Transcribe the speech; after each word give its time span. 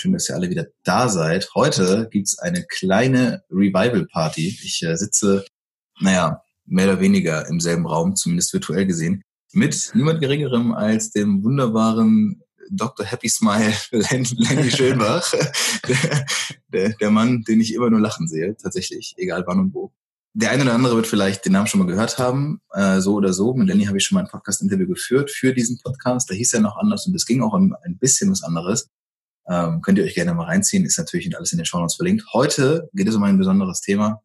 Schön, 0.00 0.14
dass 0.14 0.30
ihr 0.30 0.34
alle 0.34 0.48
wieder 0.48 0.66
da 0.82 1.10
seid. 1.10 1.50
Heute 1.54 2.08
gibt's 2.10 2.38
eine 2.38 2.64
kleine 2.64 3.42
Revival-Party. 3.50 4.48
Ich 4.64 4.82
äh, 4.82 4.96
sitze, 4.96 5.44
naja, 6.00 6.40
mehr 6.64 6.86
oder 6.86 7.00
weniger 7.00 7.46
im 7.48 7.60
selben 7.60 7.86
Raum, 7.86 8.16
zumindest 8.16 8.54
virtuell 8.54 8.86
gesehen, 8.86 9.20
mit 9.52 9.90
niemand 9.92 10.22
Geringerem 10.22 10.72
als 10.72 11.10
dem 11.10 11.44
wunderbaren 11.44 12.42
Dr. 12.70 13.04
Happy 13.04 13.28
Smile 13.28 13.74
Lenny 13.90 14.70
Schönbach. 14.70 15.34
der, 15.86 16.26
der, 16.68 16.88
der 16.94 17.10
Mann, 17.10 17.42
den 17.42 17.60
ich 17.60 17.74
immer 17.74 17.90
nur 17.90 18.00
lachen 18.00 18.26
sehe, 18.26 18.56
tatsächlich, 18.56 19.12
egal 19.18 19.44
wann 19.46 19.60
und 19.60 19.74
wo. 19.74 19.92
Der 20.32 20.50
eine 20.50 20.62
oder 20.62 20.72
andere 20.72 20.96
wird 20.96 21.08
vielleicht 21.08 21.44
den 21.44 21.52
Namen 21.52 21.66
schon 21.66 21.80
mal 21.80 21.86
gehört 21.86 22.16
haben, 22.16 22.62
äh, 22.72 23.00
so 23.00 23.16
oder 23.16 23.34
so. 23.34 23.52
Mit 23.52 23.68
Lenny 23.68 23.84
habe 23.84 23.98
ich 23.98 24.04
schon 24.04 24.16
mal 24.16 24.22
ein 24.22 24.30
Podcast-Interview 24.30 24.86
geführt 24.86 25.30
für 25.30 25.52
diesen 25.52 25.78
Podcast. 25.82 26.30
Da 26.30 26.34
hieß 26.34 26.54
er 26.54 26.60
noch 26.60 26.78
anders 26.78 27.06
und 27.06 27.14
es 27.14 27.26
ging 27.26 27.42
auch 27.42 27.52
um 27.52 27.76
ein 27.84 27.98
bisschen 27.98 28.30
was 28.30 28.42
anderes. 28.42 28.88
Ähm, 29.50 29.80
könnt 29.82 29.98
ihr 29.98 30.04
euch 30.04 30.14
gerne 30.14 30.32
mal 30.32 30.44
reinziehen, 30.44 30.84
ist 30.84 30.96
natürlich 30.96 31.34
alles 31.36 31.50
in 31.50 31.58
den 31.58 31.66
Show 31.66 31.78
Notes 31.78 31.96
verlinkt. 31.96 32.24
Heute 32.32 32.88
geht 32.94 33.08
es 33.08 33.16
um 33.16 33.24
ein 33.24 33.36
besonderes 33.36 33.80
Thema, 33.80 34.22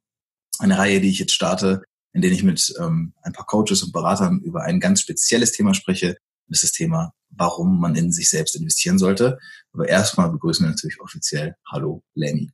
eine 0.59 0.78
Reihe, 0.78 1.02
die 1.02 1.09
ich 1.09 1.18
jetzt 1.18 1.34
starte, 1.34 1.81
in 2.13 2.22
der 2.22 2.31
ich 2.31 2.44
mit 2.44 2.74
ähm, 2.80 3.13
ein 3.24 3.34
paar 3.34 3.47
Coaches 3.47 3.81
und 3.81 3.91
Beratern 3.91 4.40
über 4.41 4.62
ein 4.62 4.80
ganz 4.80 5.02
spezielles 5.02 5.52
Thema 5.52 5.74
spreche. 5.74 6.16
Das 6.47 6.62
ist 6.62 6.63
das 6.63 6.72
Thema, 6.74 7.12
warum 7.31 7.80
man 7.80 7.96
in 7.96 8.12
sich 8.12 8.30
selbst 8.30 8.56
investieren 8.56 9.00
sollte. 9.00 9.40
Aber 9.74 9.90
erstmal 9.90 10.30
begrüßen 10.30 10.63
wir 10.63 10.69
natürlich 10.69 11.02
offiziell 11.02 11.56
Hallo 11.72 12.03
Lenny. 12.13 12.52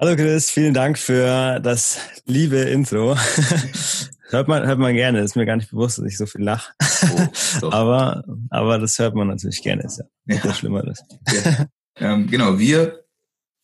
Hallo 0.00 0.16
Chris, 0.16 0.50
vielen 0.50 0.74
Dank 0.74 0.98
für 0.98 1.60
das 1.60 2.00
liebe 2.26 2.56
Intro. 2.56 3.16
hört 4.32 4.48
man, 4.48 4.66
hört 4.66 4.78
man 4.78 4.94
gerne. 4.94 5.20
Ist 5.20 5.36
mir 5.36 5.46
gar 5.46 5.56
nicht 5.56 5.70
bewusst, 5.70 5.98
dass 5.98 6.06
ich 6.06 6.16
so 6.16 6.26
viel 6.26 6.42
lache. 6.42 6.72
Oh, 7.62 7.66
aber, 7.70 8.24
aber 8.50 8.78
das 8.78 8.98
hört 8.98 9.14
man 9.14 9.28
natürlich 9.28 9.62
gerne. 9.62 9.84
Ist 9.84 10.02
ja, 10.26 10.36
ja. 10.36 10.54
schlimmer 10.54 10.86
ist. 10.86 11.04
Ja. 11.32 11.66
ähm, 11.96 12.26
genau, 12.28 12.58
wir 12.58 13.04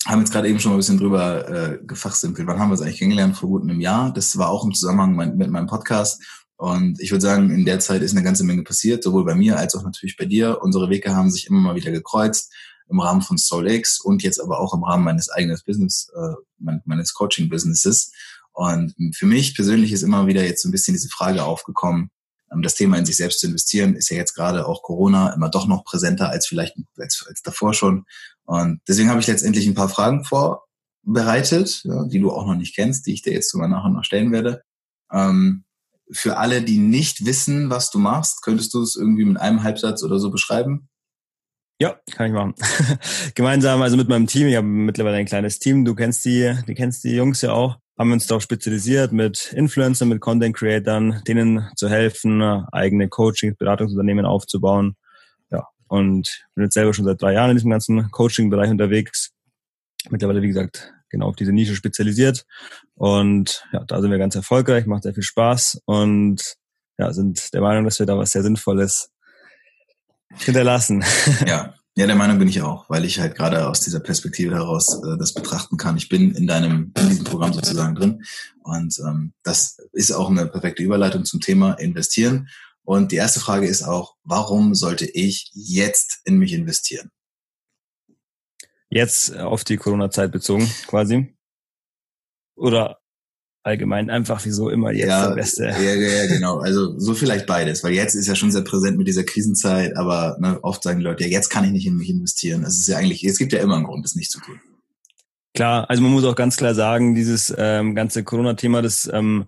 haben 0.06 0.20
jetzt 0.20 0.32
gerade 0.32 0.48
eben 0.48 0.60
schon 0.60 0.70
mal 0.70 0.76
ein 0.76 0.80
bisschen 0.80 0.98
drüber 0.98 1.48
äh, 1.48 1.78
gefachsimpelt. 1.84 2.46
Wann 2.46 2.58
haben 2.58 2.70
wir 2.70 2.74
es 2.74 2.82
eigentlich 2.82 2.98
kennengelernt? 2.98 3.36
Vor 3.36 3.48
gut 3.48 3.62
einem 3.62 3.80
Jahr. 3.80 4.12
Das 4.12 4.38
war 4.38 4.48
auch 4.48 4.64
im 4.64 4.72
Zusammenhang 4.72 5.16
mein, 5.16 5.36
mit 5.36 5.50
meinem 5.50 5.66
Podcast. 5.66 6.22
Und 6.56 7.00
ich 7.00 7.12
würde 7.12 7.22
sagen, 7.22 7.50
in 7.50 7.64
der 7.64 7.78
Zeit 7.78 8.02
ist 8.02 8.12
eine 8.12 8.24
ganze 8.24 8.44
Menge 8.44 8.64
passiert, 8.64 9.04
sowohl 9.04 9.24
bei 9.24 9.34
mir 9.34 9.58
als 9.58 9.74
auch 9.74 9.84
natürlich 9.84 10.16
bei 10.16 10.24
dir. 10.24 10.58
Unsere 10.60 10.90
Wege 10.90 11.14
haben 11.14 11.30
sich 11.30 11.46
immer 11.46 11.60
mal 11.60 11.76
wieder 11.76 11.92
gekreuzt 11.92 12.52
im 12.90 13.00
Rahmen 13.00 13.22
von 13.22 13.36
SoulX 13.36 14.00
und 14.00 14.22
jetzt 14.22 14.40
aber 14.40 14.58
auch 14.58 14.74
im 14.74 14.82
Rahmen 14.82 15.04
meines 15.04 15.28
eigenen 15.28 15.58
Business, 15.64 16.10
äh, 16.16 16.70
meines 16.84 17.14
Coaching-Businesses. 17.14 18.12
Und 18.58 18.92
für 19.14 19.26
mich 19.26 19.54
persönlich 19.54 19.92
ist 19.92 20.02
immer 20.02 20.26
wieder 20.26 20.44
jetzt 20.44 20.62
so 20.62 20.68
ein 20.68 20.72
bisschen 20.72 20.92
diese 20.92 21.08
Frage 21.08 21.44
aufgekommen, 21.44 22.10
ähm, 22.52 22.60
das 22.60 22.74
Thema 22.74 22.98
in 22.98 23.06
sich 23.06 23.16
selbst 23.16 23.38
zu 23.38 23.46
investieren, 23.46 23.94
ist 23.94 24.10
ja 24.10 24.16
jetzt 24.16 24.34
gerade 24.34 24.66
auch 24.66 24.82
Corona 24.82 25.32
immer 25.32 25.48
doch 25.48 25.68
noch 25.68 25.84
präsenter 25.84 26.30
als 26.30 26.48
vielleicht 26.48 26.74
als, 26.96 27.24
als 27.28 27.40
davor 27.42 27.72
schon. 27.72 28.04
Und 28.46 28.80
deswegen 28.88 29.10
habe 29.10 29.20
ich 29.20 29.28
letztendlich 29.28 29.64
ein 29.68 29.76
paar 29.76 29.88
Fragen 29.88 30.24
vorbereitet, 30.24 31.84
die 31.84 32.18
du 32.18 32.32
auch 32.32 32.46
noch 32.46 32.56
nicht 32.56 32.74
kennst, 32.74 33.06
die 33.06 33.12
ich 33.12 33.22
dir 33.22 33.32
jetzt 33.32 33.48
sogar 33.48 33.68
nachher 33.68 33.90
noch 33.90 34.02
stellen 34.02 34.32
werde. 34.32 34.62
Ähm, 35.12 35.62
für 36.10 36.38
alle, 36.38 36.60
die 36.60 36.78
nicht 36.78 37.26
wissen, 37.26 37.70
was 37.70 37.92
du 37.92 38.00
machst, 38.00 38.42
könntest 38.42 38.74
du 38.74 38.82
es 38.82 38.96
irgendwie 38.96 39.24
mit 39.24 39.36
einem 39.36 39.62
Halbsatz 39.62 40.02
oder 40.02 40.18
so 40.18 40.32
beschreiben? 40.32 40.88
Ja, 41.80 42.00
kann 42.10 42.26
ich 42.26 42.32
machen. 42.32 42.54
Gemeinsam, 43.36 43.82
also 43.82 43.96
mit 43.96 44.08
meinem 44.08 44.26
Team, 44.26 44.48
ich 44.48 44.56
habe 44.56 44.66
mittlerweile 44.66 45.18
ein 45.18 45.26
kleines 45.26 45.60
Team, 45.60 45.84
du 45.84 45.94
kennst 45.94 46.24
die, 46.24 46.56
du 46.66 46.74
kennst 46.74 47.04
die 47.04 47.14
Jungs 47.14 47.40
ja 47.42 47.52
auch, 47.52 47.78
haben 47.98 48.08
wir 48.08 48.14
uns 48.14 48.26
darauf 48.26 48.42
spezialisiert, 48.42 49.12
mit 49.12 49.52
Influencern, 49.52 50.08
mit 50.08 50.20
Content 50.20 50.56
Creatern, 50.56 51.20
denen 51.26 51.68
zu 51.74 51.88
helfen, 51.88 52.40
eigene 52.42 53.08
Coaching, 53.08 53.56
Beratungsunternehmen 53.56 54.24
aufzubauen. 54.24 54.96
Ja, 55.50 55.66
und 55.88 56.46
bin 56.54 56.64
jetzt 56.64 56.74
selber 56.74 56.94
schon 56.94 57.04
seit 57.04 57.20
drei 57.20 57.32
Jahren 57.32 57.50
in 57.50 57.56
diesem 57.56 57.70
ganzen 57.70 58.10
Coaching-Bereich 58.10 58.70
unterwegs. 58.70 59.32
Mittlerweile, 60.10 60.42
wie 60.42 60.48
gesagt, 60.48 60.94
genau 61.10 61.26
auf 61.26 61.36
diese 61.36 61.52
Nische 61.52 61.74
spezialisiert. 61.74 62.44
Und 62.94 63.64
ja, 63.72 63.82
da 63.84 64.00
sind 64.00 64.10
wir 64.10 64.18
ganz 64.18 64.36
erfolgreich, 64.36 64.86
macht 64.86 65.02
sehr 65.02 65.14
viel 65.14 65.24
Spaß 65.24 65.82
und 65.84 66.54
ja, 66.98 67.12
sind 67.12 67.52
der 67.52 67.60
Meinung, 67.60 67.84
dass 67.84 67.98
wir 67.98 68.06
da 68.06 68.16
was 68.16 68.32
sehr 68.32 68.42
Sinnvolles 68.42 69.10
hinterlassen. 70.36 71.04
Ja, 71.46 71.74
ja, 71.98 72.06
der 72.06 72.14
Meinung 72.14 72.38
bin 72.38 72.46
ich 72.46 72.62
auch, 72.62 72.88
weil 72.88 73.04
ich 73.04 73.18
halt 73.18 73.34
gerade 73.34 73.68
aus 73.68 73.80
dieser 73.80 73.98
Perspektive 73.98 74.54
heraus 74.54 75.02
äh, 75.02 75.18
das 75.18 75.34
betrachten 75.34 75.76
kann. 75.76 75.96
Ich 75.96 76.08
bin 76.08 76.32
in 76.32 76.46
deinem, 76.46 76.92
in 76.96 77.08
diesem 77.08 77.24
Programm 77.24 77.52
sozusagen 77.52 77.96
drin. 77.96 78.24
Und 78.62 78.96
ähm, 79.00 79.32
das 79.42 79.78
ist 79.92 80.12
auch 80.12 80.30
eine 80.30 80.46
perfekte 80.46 80.84
Überleitung 80.84 81.24
zum 81.24 81.40
Thema 81.40 81.72
Investieren. 81.72 82.48
Und 82.84 83.10
die 83.10 83.16
erste 83.16 83.40
Frage 83.40 83.66
ist 83.66 83.82
auch, 83.82 84.14
warum 84.22 84.76
sollte 84.76 85.06
ich 85.06 85.50
jetzt 85.54 86.20
in 86.24 86.38
mich 86.38 86.52
investieren? 86.52 87.10
Jetzt 88.90 89.36
auf 89.36 89.64
die 89.64 89.76
Corona-Zeit 89.76 90.30
bezogen, 90.30 90.70
quasi. 90.86 91.34
Oder 92.54 93.00
allgemein 93.68 94.10
einfach 94.10 94.44
wieso 94.44 94.68
immer 94.70 94.90
jetzt 94.90 95.08
ja, 95.08 95.28
der 95.28 95.34
Beste. 95.34 95.64
Ja, 95.64 95.94
ja, 95.94 96.26
genau. 96.26 96.58
Also 96.58 96.98
so 96.98 97.14
vielleicht 97.14 97.46
beides, 97.46 97.84
weil 97.84 97.92
jetzt 97.92 98.14
ist 98.14 98.26
ja 98.26 98.34
schon 98.34 98.50
sehr 98.50 98.62
präsent 98.62 98.98
mit 98.98 99.06
dieser 99.06 99.24
Krisenzeit, 99.24 99.96
aber 99.96 100.36
ne, 100.40 100.58
oft 100.62 100.82
sagen 100.82 100.98
die 100.98 101.04
Leute, 101.04 101.24
ja, 101.24 101.30
jetzt 101.30 101.50
kann 101.50 101.64
ich 101.64 101.70
nicht 101.70 101.86
in 101.86 101.96
mich 101.96 102.10
investieren. 102.10 102.64
Es 102.64 102.78
ist 102.78 102.88
ja 102.88 102.96
eigentlich, 102.96 103.24
es 103.24 103.38
gibt 103.38 103.52
ja 103.52 103.60
immer 103.60 103.76
einen 103.76 103.84
Grund, 103.84 104.04
das 104.04 104.14
nicht 104.14 104.30
zu 104.30 104.40
tun. 104.40 104.58
Klar, 105.54 105.88
also 105.90 106.02
man 106.02 106.12
muss 106.12 106.24
auch 106.24 106.36
ganz 106.36 106.56
klar 106.56 106.74
sagen, 106.74 107.14
dieses 107.14 107.52
ähm, 107.56 107.94
ganze 107.94 108.22
Corona-Thema, 108.22 108.80
das 108.80 109.10
ähm, 109.12 109.46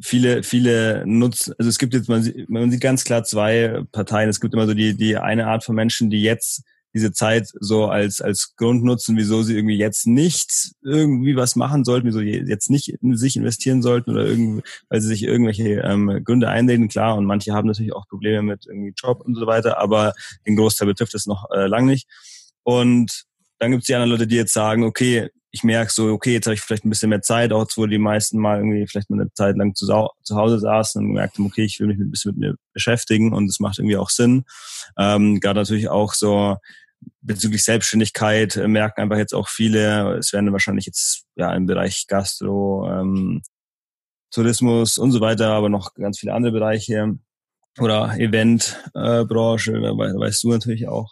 viele, 0.00 0.42
viele 0.42 1.04
nutzen, 1.06 1.54
also 1.58 1.68
es 1.68 1.78
gibt 1.78 1.94
jetzt, 1.94 2.08
man 2.08 2.22
sieht, 2.22 2.48
man 2.48 2.70
sieht 2.70 2.80
ganz 2.80 3.04
klar 3.04 3.22
zwei 3.22 3.82
Parteien. 3.92 4.28
Es 4.28 4.40
gibt 4.40 4.54
immer 4.54 4.66
so 4.66 4.74
die, 4.74 4.96
die 4.96 5.16
eine 5.16 5.46
Art 5.46 5.62
von 5.64 5.76
Menschen, 5.76 6.10
die 6.10 6.22
jetzt 6.22 6.62
diese 6.94 7.12
Zeit 7.12 7.48
so 7.60 7.86
als, 7.86 8.20
als 8.20 8.54
Grund 8.56 8.84
nutzen, 8.84 9.16
wieso 9.16 9.42
sie 9.42 9.56
irgendwie 9.56 9.78
jetzt 9.78 10.06
nicht 10.06 10.72
irgendwie 10.82 11.36
was 11.36 11.56
machen 11.56 11.84
sollten, 11.84 12.06
wieso 12.06 12.20
jetzt 12.20 12.70
nicht 12.70 12.88
in 12.88 13.16
sich 13.16 13.36
investieren 13.36 13.82
sollten 13.82 14.10
oder 14.10 14.26
irgendwie, 14.26 14.62
weil 14.88 15.00
sie 15.00 15.08
sich 15.08 15.22
irgendwelche 15.22 15.80
ähm, 15.80 16.22
Gründe 16.24 16.48
einreden, 16.48 16.88
klar, 16.88 17.16
und 17.16 17.24
manche 17.24 17.52
haben 17.52 17.68
natürlich 17.68 17.94
auch 17.94 18.06
Probleme 18.08 18.42
mit 18.42 18.66
irgendwie 18.66 18.92
Job 18.96 19.20
und 19.20 19.34
so 19.34 19.46
weiter, 19.46 19.78
aber 19.78 20.12
den 20.46 20.56
Großteil 20.56 20.86
betrifft 20.86 21.14
es 21.14 21.26
noch 21.26 21.50
äh, 21.50 21.66
lang 21.66 21.86
nicht. 21.86 22.08
Und 22.62 23.24
dann 23.58 23.70
gibt 23.70 23.82
es 23.82 23.86
die 23.86 23.94
anderen 23.94 24.10
Leute, 24.10 24.26
die 24.26 24.36
jetzt 24.36 24.52
sagen, 24.52 24.84
okay, 24.84 25.30
ich 25.54 25.62
merke 25.64 25.92
so, 25.92 26.08
okay, 26.08 26.32
jetzt 26.32 26.46
habe 26.46 26.54
ich 26.54 26.62
vielleicht 26.62 26.84
ein 26.84 26.90
bisschen 26.90 27.10
mehr 27.10 27.20
Zeit, 27.20 27.52
auch 27.52 27.66
wo 27.76 27.86
die 27.86 27.98
meisten 27.98 28.38
mal 28.38 28.56
irgendwie 28.56 28.86
vielleicht 28.86 29.10
mal 29.10 29.20
eine 29.20 29.32
Zeit 29.34 29.56
lang 29.56 29.74
zu, 29.74 29.86
zu 29.86 30.36
Hause 30.36 30.58
saßen 30.58 31.00
und 31.00 31.08
gemerkt 31.08 31.36
haben, 31.36 31.46
okay, 31.46 31.64
ich 31.64 31.78
will 31.78 31.88
mich 31.88 31.98
ein 31.98 32.10
bisschen 32.10 32.32
mit 32.32 32.38
mir 32.38 32.54
beschäftigen 32.72 33.34
und 33.34 33.48
es 33.48 33.60
macht 33.60 33.78
irgendwie 33.78 33.98
auch 33.98 34.08
Sinn. 34.08 34.44
Ähm, 34.98 35.40
Gerade 35.40 35.60
natürlich 35.60 35.90
auch 35.90 36.14
so 36.14 36.56
bezüglich 37.20 37.64
Selbstständigkeit 37.64 38.56
äh, 38.56 38.68
merken 38.68 39.00
einfach 39.00 39.16
jetzt 39.16 39.34
auch 39.34 39.48
viele, 39.48 40.16
es 40.18 40.32
werden 40.32 40.52
wahrscheinlich 40.52 40.86
jetzt 40.86 41.24
ja 41.36 41.52
im 41.54 41.66
Bereich 41.66 42.06
Gastro, 42.08 42.88
ähm, 42.90 43.42
Tourismus 44.30 44.98
und 44.98 45.12
so 45.12 45.20
weiter, 45.20 45.50
aber 45.50 45.68
noch 45.68 45.94
ganz 45.94 46.18
viele 46.18 46.34
andere 46.34 46.52
Bereiche 46.52 47.18
oder 47.78 48.14
Eventbranche, 48.18 49.72
äh, 49.72 49.96
weißt 49.96 50.44
du 50.44 50.50
natürlich 50.50 50.88
auch 50.88 51.08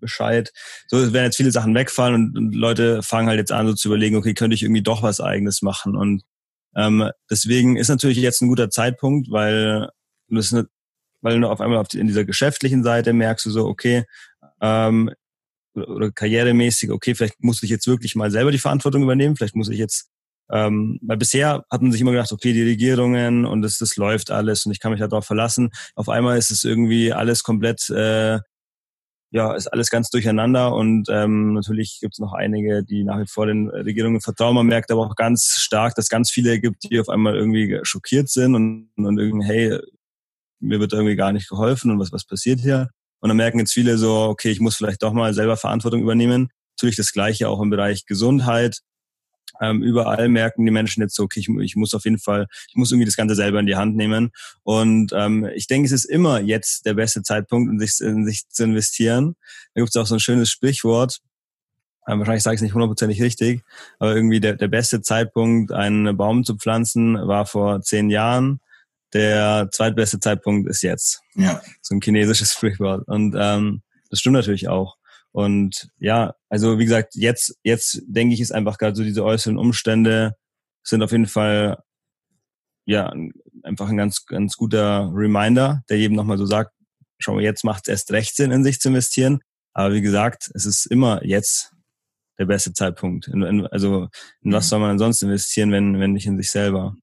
Bescheid. 0.00 0.52
So 0.86 1.12
werden 1.12 1.26
jetzt 1.26 1.36
viele 1.36 1.50
Sachen 1.50 1.74
wegfallen 1.74 2.14
und, 2.14 2.36
und, 2.36 2.54
Leute 2.54 3.02
fangen 3.02 3.28
halt 3.28 3.38
jetzt 3.38 3.52
an, 3.52 3.66
so 3.66 3.74
zu 3.74 3.88
überlegen, 3.88 4.16
okay, 4.16 4.34
könnte 4.34 4.54
ich 4.54 4.62
irgendwie 4.62 4.82
doch 4.82 5.02
was 5.02 5.20
eigenes 5.20 5.62
machen? 5.62 5.96
Und 5.96 6.22
ähm, 6.76 7.10
deswegen 7.30 7.76
ist 7.76 7.88
natürlich 7.88 8.18
jetzt 8.18 8.42
ein 8.42 8.48
guter 8.48 8.70
Zeitpunkt, 8.70 9.30
weil 9.30 9.88
das 10.28 10.52
eine, 10.52 10.66
weil 11.20 11.40
du 11.40 11.48
auf 11.48 11.60
einmal 11.60 11.78
auf 11.78 11.88
die, 11.88 11.98
in 11.98 12.06
dieser 12.06 12.24
geschäftlichen 12.24 12.82
Seite 12.82 13.12
merkst 13.12 13.46
du 13.46 13.50
so, 13.50 13.66
okay, 13.66 14.04
ähm, 14.60 15.10
oder, 15.74 16.10
karrieremäßig, 16.12 16.90
okay, 16.90 17.14
vielleicht 17.14 17.42
muss 17.42 17.62
ich 17.62 17.70
jetzt 17.70 17.86
wirklich 17.86 18.14
mal 18.14 18.30
selber 18.30 18.52
die 18.52 18.58
Verantwortung 18.58 19.02
übernehmen, 19.02 19.36
vielleicht 19.36 19.56
muss 19.56 19.68
ich 19.68 19.78
jetzt 19.78 20.08
ähm, 20.50 20.98
weil 21.02 21.16
bisher 21.16 21.64
hat 21.70 21.82
man 21.82 21.90
sich 21.90 22.00
immer 22.00 22.12
gedacht, 22.12 22.32
okay, 22.32 22.52
die 22.52 22.62
Regierungen 22.62 23.46
und 23.46 23.62
das, 23.62 23.78
das 23.78 23.96
läuft 23.96 24.30
alles 24.30 24.66
und 24.66 24.72
ich 24.72 24.80
kann 24.80 24.92
mich 24.92 25.00
darauf 25.00 25.24
verlassen. 25.24 25.70
Auf 25.94 26.08
einmal 26.08 26.36
ist 26.38 26.50
es 26.50 26.64
irgendwie 26.64 27.12
alles 27.12 27.42
komplett, 27.42 27.88
äh, 27.90 28.40
ja, 29.30 29.54
ist 29.54 29.66
alles 29.68 29.90
ganz 29.90 30.10
durcheinander 30.10 30.74
und 30.74 31.08
ähm, 31.10 31.54
natürlich 31.54 31.98
gibt 32.00 32.14
es 32.14 32.18
noch 32.20 32.34
einige, 32.34 32.84
die 32.84 33.04
nach 33.04 33.18
wie 33.18 33.26
vor 33.26 33.46
den 33.46 33.68
Regierungen 33.68 34.20
vertrauen. 34.20 34.54
Man 34.54 34.66
merkt 34.66 34.90
aber 34.90 35.06
auch 35.06 35.16
ganz 35.16 35.56
stark, 35.58 35.94
dass 35.94 36.08
ganz 36.08 36.30
viele 36.30 36.60
gibt, 36.60 36.84
die 36.90 37.00
auf 37.00 37.08
einmal 37.08 37.34
irgendwie 37.34 37.80
schockiert 37.82 38.28
sind 38.28 38.54
und, 38.54 38.90
und 38.96 39.18
irgendwie, 39.18 39.46
hey, 39.46 39.78
mir 40.60 40.78
wird 40.78 40.92
irgendwie 40.92 41.16
gar 41.16 41.32
nicht 41.32 41.48
geholfen 41.48 41.90
und 41.90 41.98
was, 41.98 42.12
was 42.12 42.24
passiert 42.24 42.60
hier? 42.60 42.90
Und 43.24 43.28
dann 43.28 43.38
merken 43.38 43.58
jetzt 43.58 43.72
viele 43.72 43.96
so, 43.96 44.14
okay, 44.24 44.50
ich 44.50 44.60
muss 44.60 44.76
vielleicht 44.76 45.02
doch 45.02 45.14
mal 45.14 45.32
selber 45.32 45.56
Verantwortung 45.56 46.02
übernehmen. 46.02 46.50
Natürlich 46.76 46.96
das 46.96 47.10
Gleiche 47.10 47.48
auch 47.48 47.62
im 47.62 47.70
Bereich 47.70 48.04
Gesundheit 48.04 48.80
ähm, 49.62 49.82
überall 49.82 50.28
merken 50.28 50.66
die 50.66 50.72
Menschen 50.72 51.00
jetzt 51.00 51.14
so, 51.14 51.22
okay, 51.22 51.40
ich, 51.40 51.48
ich, 51.48 51.74
muss 51.74 51.94
auf 51.94 52.04
jeden 52.04 52.18
Fall, 52.18 52.48
ich 52.68 52.74
muss 52.74 52.90
irgendwie 52.90 53.06
das 53.06 53.16
Ganze 53.16 53.34
selber 53.34 53.60
in 53.60 53.66
die 53.66 53.76
Hand 53.76 53.96
nehmen. 53.96 54.30
Und 54.62 55.12
ähm, 55.14 55.48
ich 55.54 55.68
denke, 55.68 55.86
es 55.86 55.92
ist 55.92 56.04
immer 56.04 56.40
jetzt 56.40 56.84
der 56.84 56.94
beste 56.94 57.22
Zeitpunkt, 57.22 57.70
in 57.70 57.78
sich, 57.78 58.00
in 58.00 58.26
sich 58.26 58.48
zu 58.48 58.64
investieren. 58.64 59.36
Da 59.74 59.80
gibt 59.80 59.94
es 59.94 59.96
auch 59.96 60.06
so 60.06 60.16
ein 60.16 60.20
schönes 60.20 60.50
Sprichwort, 60.50 61.20
ähm, 62.06 62.18
wahrscheinlich 62.18 62.42
sage 62.42 62.54
ich 62.54 62.58
es 62.58 62.62
nicht 62.62 62.74
hundertprozentig 62.74 63.22
richtig, 63.22 63.62
aber 63.98 64.14
irgendwie 64.14 64.40
der, 64.40 64.56
der 64.56 64.68
beste 64.68 65.00
Zeitpunkt, 65.00 65.72
einen 65.72 66.16
Baum 66.16 66.44
zu 66.44 66.56
pflanzen, 66.56 67.14
war 67.14 67.46
vor 67.46 67.80
zehn 67.80 68.10
Jahren. 68.10 68.60
Der 69.14 69.68
zweitbeste 69.70 70.20
Zeitpunkt 70.20 70.68
ist 70.68 70.82
jetzt. 70.82 71.20
Ja. 71.34 71.62
So 71.80 71.94
ein 71.94 72.00
chinesisches 72.02 72.52
Sprichwort. 72.52 73.06
Und 73.06 73.34
ähm, 73.38 73.82
das 74.10 74.18
stimmt 74.20 74.34
natürlich 74.34 74.68
auch. 74.68 74.96
Und 75.32 75.88
ja, 75.98 76.34
also 76.48 76.78
wie 76.78 76.84
gesagt, 76.84 77.14
jetzt, 77.14 77.56
jetzt 77.62 78.02
denke 78.06 78.34
ich, 78.34 78.40
ist 78.40 78.52
einfach 78.52 78.78
gerade 78.78 78.94
so 78.94 79.02
diese 79.02 79.24
äußeren 79.24 79.58
Umstände 79.58 80.36
sind 80.82 81.02
auf 81.02 81.12
jeden 81.12 81.26
Fall 81.26 81.78
ja 82.86 83.12
einfach 83.62 83.88
ein 83.88 83.96
ganz, 83.96 84.26
ganz 84.26 84.56
guter 84.56 85.10
Reminder, 85.12 85.82
der 85.88 85.98
jedem 85.98 86.16
nochmal 86.16 86.38
so 86.38 86.46
sagt, 86.46 86.72
schau 87.18 87.34
mal, 87.34 87.42
jetzt 87.42 87.64
macht 87.64 87.88
es 87.88 87.90
erst 87.90 88.12
recht 88.12 88.36
Sinn, 88.36 88.50
in 88.50 88.64
sich 88.64 88.80
zu 88.80 88.88
investieren. 88.88 89.40
Aber 89.72 89.92
wie 89.94 90.02
gesagt, 90.02 90.50
es 90.54 90.66
ist 90.66 90.86
immer 90.86 91.24
jetzt 91.24 91.72
der 92.38 92.46
beste 92.46 92.72
Zeitpunkt. 92.72 93.28
In, 93.28 93.42
in, 93.42 93.66
also 93.66 94.08
in 94.42 94.52
was 94.52 94.66
mhm. 94.66 94.68
soll 94.68 94.80
man 94.80 94.98
sonst 94.98 95.22
investieren, 95.22 95.72
wenn, 95.72 95.98
wenn 95.98 96.12
nicht 96.12 96.26
in 96.26 96.36
sich 96.36 96.50
selber? 96.50 96.94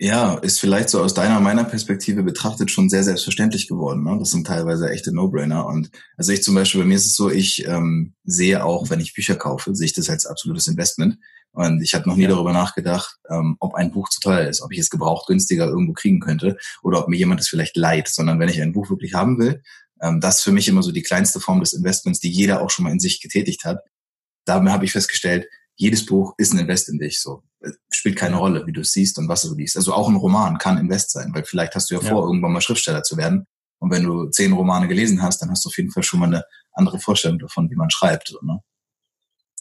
Ja, 0.00 0.34
ist 0.34 0.60
vielleicht 0.60 0.90
so 0.90 1.02
aus 1.02 1.12
deiner, 1.12 1.40
meiner 1.40 1.64
Perspektive 1.64 2.22
betrachtet 2.22 2.70
schon 2.70 2.88
sehr 2.88 3.02
selbstverständlich 3.02 3.66
geworden. 3.66 4.04
Ne? 4.04 4.16
Das 4.16 4.30
sind 4.30 4.46
teilweise 4.46 4.88
echte 4.90 5.12
No-Brainer. 5.12 5.66
Und 5.66 5.90
also 6.16 6.30
ich 6.30 6.44
zum 6.44 6.54
Beispiel, 6.54 6.82
bei 6.82 6.86
mir 6.86 6.94
ist 6.94 7.06
es 7.06 7.16
so, 7.16 7.30
ich 7.30 7.66
ähm, 7.66 8.14
sehe 8.22 8.64
auch, 8.64 8.90
wenn 8.90 9.00
ich 9.00 9.12
Bücher 9.12 9.34
kaufe, 9.34 9.74
sehe 9.74 9.86
ich 9.86 9.94
das 9.94 10.08
als 10.08 10.24
absolutes 10.24 10.68
Investment. 10.68 11.18
Und 11.50 11.82
ich 11.82 11.94
habe 11.94 12.08
noch 12.08 12.14
nie 12.14 12.22
ja. 12.22 12.28
darüber 12.28 12.52
nachgedacht, 12.52 13.18
ähm, 13.28 13.56
ob 13.58 13.74
ein 13.74 13.90
Buch 13.90 14.08
zu 14.08 14.20
teuer 14.20 14.48
ist, 14.48 14.62
ob 14.62 14.72
ich 14.72 14.78
es 14.78 14.90
gebraucht 14.90 15.26
günstiger 15.26 15.66
irgendwo 15.66 15.94
kriegen 15.94 16.20
könnte 16.20 16.56
oder 16.84 17.00
ob 17.00 17.08
mir 17.08 17.16
jemand 17.16 17.40
es 17.40 17.48
vielleicht 17.48 17.76
leiht, 17.76 18.06
sondern 18.06 18.38
wenn 18.38 18.48
ich 18.48 18.62
ein 18.62 18.72
Buch 18.72 18.90
wirklich 18.90 19.14
haben 19.14 19.38
will, 19.40 19.62
ähm, 20.00 20.20
das 20.20 20.36
ist 20.36 20.42
für 20.42 20.52
mich 20.52 20.68
immer 20.68 20.84
so 20.84 20.92
die 20.92 21.02
kleinste 21.02 21.40
Form 21.40 21.58
des 21.58 21.72
Investments, 21.72 22.20
die 22.20 22.30
jeder 22.30 22.62
auch 22.62 22.70
schon 22.70 22.84
mal 22.84 22.92
in 22.92 23.00
sich 23.00 23.20
getätigt 23.20 23.64
hat. 23.64 23.80
Damit 24.44 24.72
habe 24.72 24.84
ich 24.84 24.92
festgestellt, 24.92 25.46
jedes 25.78 26.04
Buch 26.04 26.34
ist 26.38 26.52
ein 26.52 26.58
Invest 26.58 26.88
in 26.88 26.98
dich. 26.98 27.22
So 27.22 27.44
spielt 27.90 28.16
keine 28.16 28.36
Rolle, 28.36 28.66
wie 28.66 28.72
du 28.72 28.80
es 28.82 28.92
siehst 28.92 29.16
und 29.18 29.28
was 29.28 29.42
du 29.42 29.54
liest. 29.54 29.76
Also 29.76 29.94
auch 29.94 30.08
ein 30.08 30.16
Roman 30.16 30.58
kann 30.58 30.76
Invest 30.76 31.12
sein, 31.12 31.32
weil 31.32 31.44
vielleicht 31.44 31.74
hast 31.74 31.90
du 31.90 31.94
ja, 31.94 32.00
ja 32.00 32.08
vor, 32.08 32.26
irgendwann 32.26 32.52
mal 32.52 32.60
Schriftsteller 32.60 33.02
zu 33.02 33.16
werden. 33.16 33.46
Und 33.78 33.92
wenn 33.92 34.02
du 34.02 34.28
zehn 34.28 34.52
Romane 34.52 34.88
gelesen 34.88 35.22
hast, 35.22 35.40
dann 35.40 35.50
hast 35.50 35.64
du 35.64 35.68
auf 35.68 35.76
jeden 35.76 35.92
Fall 35.92 36.02
schon 36.02 36.20
mal 36.20 36.26
eine 36.26 36.44
andere 36.72 36.98
Vorstellung 36.98 37.38
davon, 37.38 37.70
wie 37.70 37.76
man 37.76 37.90
schreibt. 37.90 38.28
So, 38.28 38.38
ne? 38.42 38.60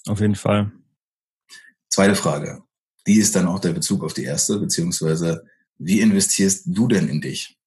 Auf 0.07 0.19
jeden 0.19 0.35
Fall. 0.35 0.71
Zweite 1.89 2.15
Frage. 2.15 2.63
Die 3.05 3.19
ist 3.19 3.35
dann 3.35 3.47
auch 3.47 3.59
der 3.59 3.73
Bezug 3.73 4.03
auf 4.03 4.13
die 4.13 4.23
erste, 4.23 4.57
beziehungsweise 4.57 5.45
wie 5.77 6.01
investierst 6.01 6.63
du 6.65 6.87
denn 6.87 7.07
in 7.07 7.21
dich? 7.21 7.57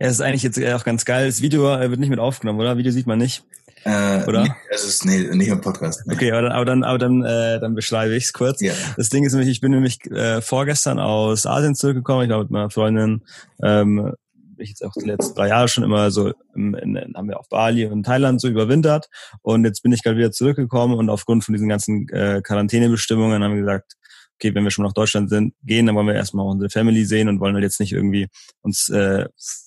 Ja, 0.00 0.06
das 0.06 0.16
ist 0.16 0.20
eigentlich 0.20 0.44
jetzt 0.44 0.62
auch 0.62 0.84
ganz 0.84 1.04
geil. 1.04 1.26
Das 1.26 1.42
Video 1.42 1.74
äh, 1.74 1.90
wird 1.90 2.00
nicht 2.00 2.08
mit 2.08 2.20
aufgenommen, 2.20 2.60
oder? 2.60 2.78
Video 2.78 2.92
sieht 2.92 3.08
man 3.08 3.18
nicht. 3.18 3.44
Äh, 3.84 4.24
oder? 4.26 4.42
Nee, 4.42 4.52
es 4.70 4.84
ist 4.84 5.04
nee, 5.04 5.34
nicht 5.34 5.48
im 5.48 5.60
Podcast. 5.60 6.02
Nee. 6.06 6.14
Okay, 6.14 6.32
aber 6.32 6.42
dann, 6.42 6.52
aber 6.52 6.64
dann, 6.64 6.84
aber 6.84 6.98
dann, 6.98 7.24
äh, 7.24 7.60
dann 7.60 7.74
beschreibe 7.74 8.14
ich 8.14 8.24
es 8.24 8.32
kurz. 8.32 8.60
Ja. 8.60 8.72
Das 8.96 9.08
Ding 9.08 9.24
ist 9.24 9.32
nämlich, 9.32 9.50
ich 9.50 9.60
bin 9.60 9.72
nämlich 9.72 9.98
äh, 10.10 10.40
vorgestern 10.40 10.98
aus 10.98 11.46
Asien 11.46 11.74
zurückgekommen. 11.74 12.24
Ich 12.24 12.30
war 12.30 12.40
mit 12.40 12.50
meiner 12.50 12.70
Freundin, 12.70 13.22
ähm, 13.62 14.12
ich 14.58 14.70
jetzt 14.70 14.84
auch 14.84 14.92
die 14.92 15.06
letzten 15.06 15.34
drei 15.34 15.48
Jahre 15.48 15.68
schon 15.68 15.84
immer 15.84 16.10
so, 16.10 16.32
in, 16.54 16.74
in, 16.74 17.14
haben 17.14 17.28
wir 17.28 17.38
auf 17.38 17.48
Bali 17.48 17.86
und 17.86 18.04
Thailand 18.04 18.40
so 18.40 18.48
überwintert. 18.48 19.08
Und 19.42 19.64
jetzt 19.64 19.82
bin 19.82 19.92
ich 19.92 20.02
gerade 20.02 20.18
wieder 20.18 20.32
zurückgekommen 20.32 20.94
und 20.94 21.08
aufgrund 21.08 21.44
von 21.44 21.54
diesen 21.54 21.68
ganzen 21.68 22.08
äh, 22.10 22.42
Quarantänebestimmungen 22.42 23.42
haben 23.42 23.54
wir 23.54 23.60
gesagt, 23.60 23.94
okay, 24.36 24.54
wenn 24.54 24.64
wir 24.64 24.70
schon 24.70 24.84
nach 24.84 24.92
Deutschland 24.92 25.28
sind, 25.28 25.54
gehen, 25.62 25.86
dann 25.86 25.94
wollen 25.96 26.06
wir 26.06 26.14
erstmal 26.14 26.46
unsere 26.46 26.70
Family 26.70 27.04
sehen 27.04 27.28
und 27.28 27.40
wollen 27.40 27.54
halt 27.54 27.64
jetzt 27.64 27.80
nicht 27.80 27.92
irgendwie 27.92 28.28
uns 28.62 28.88
äh, 28.88 29.26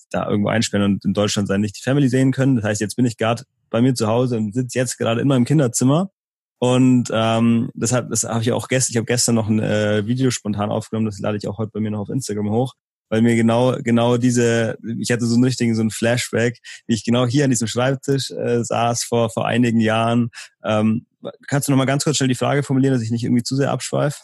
da 0.09 0.29
irgendwo 0.29 0.49
einsperren 0.49 0.93
und 0.93 1.05
in 1.05 1.13
Deutschland 1.13 1.47
sein 1.47 1.61
nicht 1.61 1.77
die 1.77 1.83
Family 1.83 2.07
sehen 2.07 2.31
können. 2.31 2.55
Das 2.55 2.65
heißt, 2.65 2.81
jetzt 2.81 2.95
bin 2.95 3.05
ich 3.05 3.17
gerade 3.17 3.43
bei 3.73 3.81
mir 3.81 3.95
zu 3.95 4.07
Hause 4.07 4.37
und 4.37 4.53
sitze 4.53 4.77
jetzt 4.77 4.97
gerade 4.97 5.19
in 5.19 5.27
meinem 5.27 5.45
Kinderzimmer. 5.45 6.11
Und 6.59 7.09
ähm, 7.11 7.71
deshalb, 7.73 8.09
das 8.11 8.23
habe 8.23 8.41
ich 8.41 8.51
auch 8.53 8.67
gestern, 8.69 8.93
ich 8.93 8.97
habe 8.97 9.05
gestern 9.05 9.35
noch 9.35 9.49
ein 9.49 9.59
äh, 9.59 10.05
Video 10.05 10.31
spontan 10.31 10.71
aufgenommen, 10.71 11.07
das 11.07 11.19
lade 11.19 11.37
ich 11.37 11.47
auch 11.47 11.57
heute 11.57 11.71
bei 11.73 11.81
mir 11.81 11.91
noch 11.91 11.99
auf 11.99 12.09
Instagram 12.09 12.51
hoch, 12.51 12.75
weil 13.09 13.21
mir 13.21 13.35
genau, 13.35 13.75
genau 13.83 14.17
diese, 14.17 14.77
ich 14.99 15.11
hatte 15.11 15.25
so 15.25 15.33
einen 15.33 15.43
richtigen, 15.43 15.75
so 15.75 15.81
einen 15.81 15.89
Flashback, 15.89 16.59
wie 16.87 16.93
ich 16.93 17.03
genau 17.03 17.25
hier 17.25 17.43
an 17.43 17.49
diesem 17.49 17.67
Schreibtisch 17.67 18.31
äh, 18.31 18.63
saß 18.63 19.03
vor, 19.03 19.31
vor 19.31 19.45
einigen 19.47 19.81
Jahren. 19.81 20.29
Ähm, 20.63 21.07
kannst 21.47 21.67
du 21.67 21.75
noch 21.75 21.85
ganz 21.85 22.03
kurz 22.03 22.17
schnell 22.17 22.29
die 22.29 22.35
Frage 22.35 22.63
formulieren, 22.63 22.93
dass 22.93 23.03
ich 23.03 23.11
nicht 23.11 23.23
irgendwie 23.23 23.43
zu 23.43 23.55
sehr 23.55 23.71
abschweife? 23.71 24.19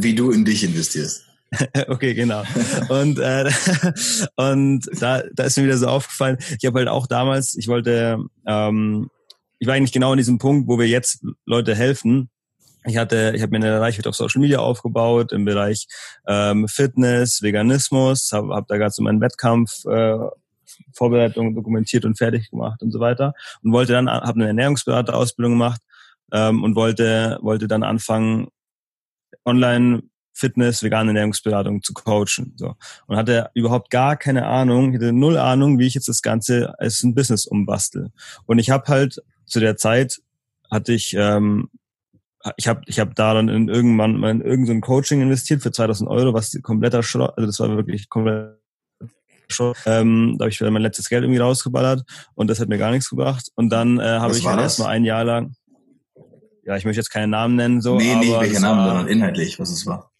wie 0.00 0.14
du 0.14 0.30
in 0.30 0.44
dich 0.44 0.64
investierst. 0.64 1.24
okay, 1.88 2.14
genau. 2.14 2.42
Und, 2.88 3.18
äh, 3.18 3.50
und 4.36 4.86
da, 5.00 5.22
da 5.32 5.44
ist 5.44 5.56
mir 5.56 5.64
wieder 5.64 5.76
so 5.76 5.86
aufgefallen, 5.86 6.38
ich 6.58 6.66
habe 6.66 6.78
halt 6.78 6.88
auch 6.88 7.06
damals, 7.06 7.54
ich 7.56 7.68
wollte, 7.68 8.18
ähm, 8.46 9.10
ich 9.58 9.66
war 9.66 9.74
eigentlich 9.74 9.92
genau 9.92 10.12
an 10.12 10.18
diesem 10.18 10.38
Punkt, 10.38 10.68
wo 10.68 10.78
wir 10.78 10.88
jetzt 10.88 11.24
Leute 11.46 11.74
helfen. 11.74 12.30
Ich 12.86 12.98
hatte, 12.98 13.32
ich 13.34 13.40
habe 13.40 13.50
mir 13.50 13.64
eine 13.64 13.80
Reichweite 13.80 14.10
auf 14.10 14.16
Social 14.16 14.40
Media 14.40 14.58
aufgebaut 14.58 15.32
im 15.32 15.44
Bereich 15.44 15.86
ähm, 16.26 16.68
Fitness, 16.68 17.40
Veganismus, 17.40 18.30
habe 18.32 18.54
hab 18.54 18.68
da 18.68 18.76
gerade 18.76 18.90
so 18.90 19.02
meinen 19.02 19.22
Wettkampf 19.22 19.84
äh, 19.86 20.18
Vorbereitung 20.92 21.54
dokumentiert 21.54 22.04
und 22.04 22.18
fertig 22.18 22.50
gemacht 22.50 22.82
und 22.82 22.90
so 22.90 23.00
weiter 23.00 23.32
und 23.62 23.72
wollte 23.72 23.92
dann 23.92 24.08
habe 24.08 24.34
eine 24.34 24.48
Ernährungsberaterausbildung 24.48 25.52
gemacht 25.52 25.80
ähm, 26.32 26.62
und 26.62 26.74
wollte 26.76 27.38
wollte 27.40 27.68
dann 27.68 27.82
anfangen 27.82 28.48
online 29.44 30.02
Fitness, 30.34 30.82
vegane 30.82 31.10
Ernährungsberatung 31.10 31.82
zu 31.82 31.94
coachen. 31.94 32.52
So. 32.56 32.74
Und 33.06 33.16
hatte 33.16 33.50
überhaupt 33.54 33.90
gar 33.90 34.16
keine 34.16 34.46
Ahnung, 34.46 34.92
hatte 34.92 35.12
null 35.12 35.38
Ahnung, 35.38 35.78
wie 35.78 35.86
ich 35.86 35.94
jetzt 35.94 36.08
das 36.08 36.22
Ganze 36.22 36.78
als 36.78 37.02
ein 37.02 37.14
Business 37.14 37.46
umbastel. 37.46 38.10
Und 38.44 38.58
ich 38.58 38.70
habe 38.70 38.84
halt 38.88 39.22
zu 39.46 39.60
der 39.60 39.76
Zeit 39.76 40.20
hatte 40.70 40.92
ich 40.92 41.14
ähm, 41.16 41.70
ich 42.56 42.66
habe 42.66 42.82
ich 42.86 42.98
hab 42.98 43.14
da 43.14 43.32
dann 43.32 43.48
in 43.48 43.68
irgendwann 43.68 44.16
mal 44.16 44.30
in 44.30 44.40
irgendein 44.40 44.80
Coaching 44.80 45.22
investiert 45.22 45.62
für 45.62 45.70
2000 45.70 46.10
Euro, 46.10 46.34
was 46.34 46.58
kompletter 46.62 47.02
Schrott, 47.02 47.32
also 47.36 47.46
das 47.46 47.60
war 47.60 47.74
wirklich 47.76 48.08
komplett 48.08 48.58
Schrott. 49.48 49.76
Ähm, 49.86 50.36
da 50.38 50.44
habe 50.44 50.50
ich 50.50 50.60
mein 50.60 50.82
letztes 50.82 51.08
Geld 51.08 51.22
irgendwie 51.22 51.40
rausgeballert 51.40 52.02
und 52.34 52.48
das 52.48 52.60
hat 52.60 52.68
mir 52.68 52.78
gar 52.78 52.90
nichts 52.90 53.08
gebracht. 53.08 53.50
Und 53.54 53.70
dann 53.70 54.00
äh, 54.00 54.02
habe 54.02 54.36
ich 54.36 54.44
halt 54.44 54.60
erstmal 54.60 54.88
ein 54.88 55.04
Jahr 55.04 55.24
lang, 55.24 55.54
ja, 56.64 56.76
ich 56.76 56.84
möchte 56.84 57.00
jetzt 57.00 57.10
keinen 57.10 57.30
Namen 57.30 57.56
nennen, 57.56 57.80
so. 57.80 57.96
Nee, 57.96 58.16
nee, 58.16 58.32
welche 58.32 58.60
Namen, 58.60 58.86
sondern 58.86 59.06
inhaltlich, 59.06 59.60
was 59.60 59.70
es 59.70 59.86
war 59.86 60.13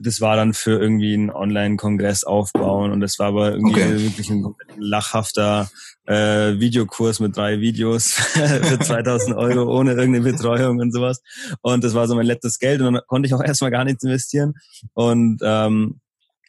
das 0.00 0.20
war 0.20 0.36
dann 0.36 0.54
für 0.54 0.80
irgendwie 0.80 1.14
einen 1.14 1.30
Online-Kongress 1.30 2.24
aufbauen 2.24 2.92
und 2.92 3.00
das 3.00 3.18
war 3.18 3.28
aber 3.28 3.52
irgendwie 3.52 3.82
okay. 3.82 4.02
wirklich 4.02 4.30
ein 4.30 4.54
lachhafter 4.76 5.70
äh, 6.06 6.58
Videokurs 6.58 7.20
mit 7.20 7.36
drei 7.36 7.60
Videos 7.60 8.12
für 8.12 8.78
2000 8.78 9.36
Euro 9.36 9.78
ohne 9.78 9.92
irgendeine 9.92 10.32
Betreuung 10.32 10.80
und 10.80 10.92
sowas. 10.92 11.22
Und 11.62 11.84
das 11.84 11.94
war 11.94 12.06
so 12.06 12.14
mein 12.14 12.26
letztes 12.26 12.58
Geld 12.58 12.80
und 12.80 12.94
dann 12.94 13.02
konnte 13.06 13.26
ich 13.26 13.34
auch 13.34 13.42
erstmal 13.42 13.70
gar 13.70 13.84
nichts 13.84 14.04
investieren 14.04 14.54
und 14.94 15.40
ähm, 15.42 16.00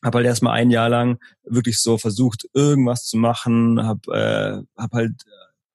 habe 0.04 0.20
halt 0.20 0.28
erstmal 0.28 0.54
ein 0.54 0.70
Jahr 0.70 0.90
lang 0.90 1.18
wirklich 1.44 1.80
so 1.80 1.98
versucht, 1.98 2.48
irgendwas 2.54 3.06
zu 3.06 3.18
machen, 3.18 3.82
habe 3.82 4.66
äh, 4.78 4.82
hab 4.82 4.92
halt, 4.94 5.14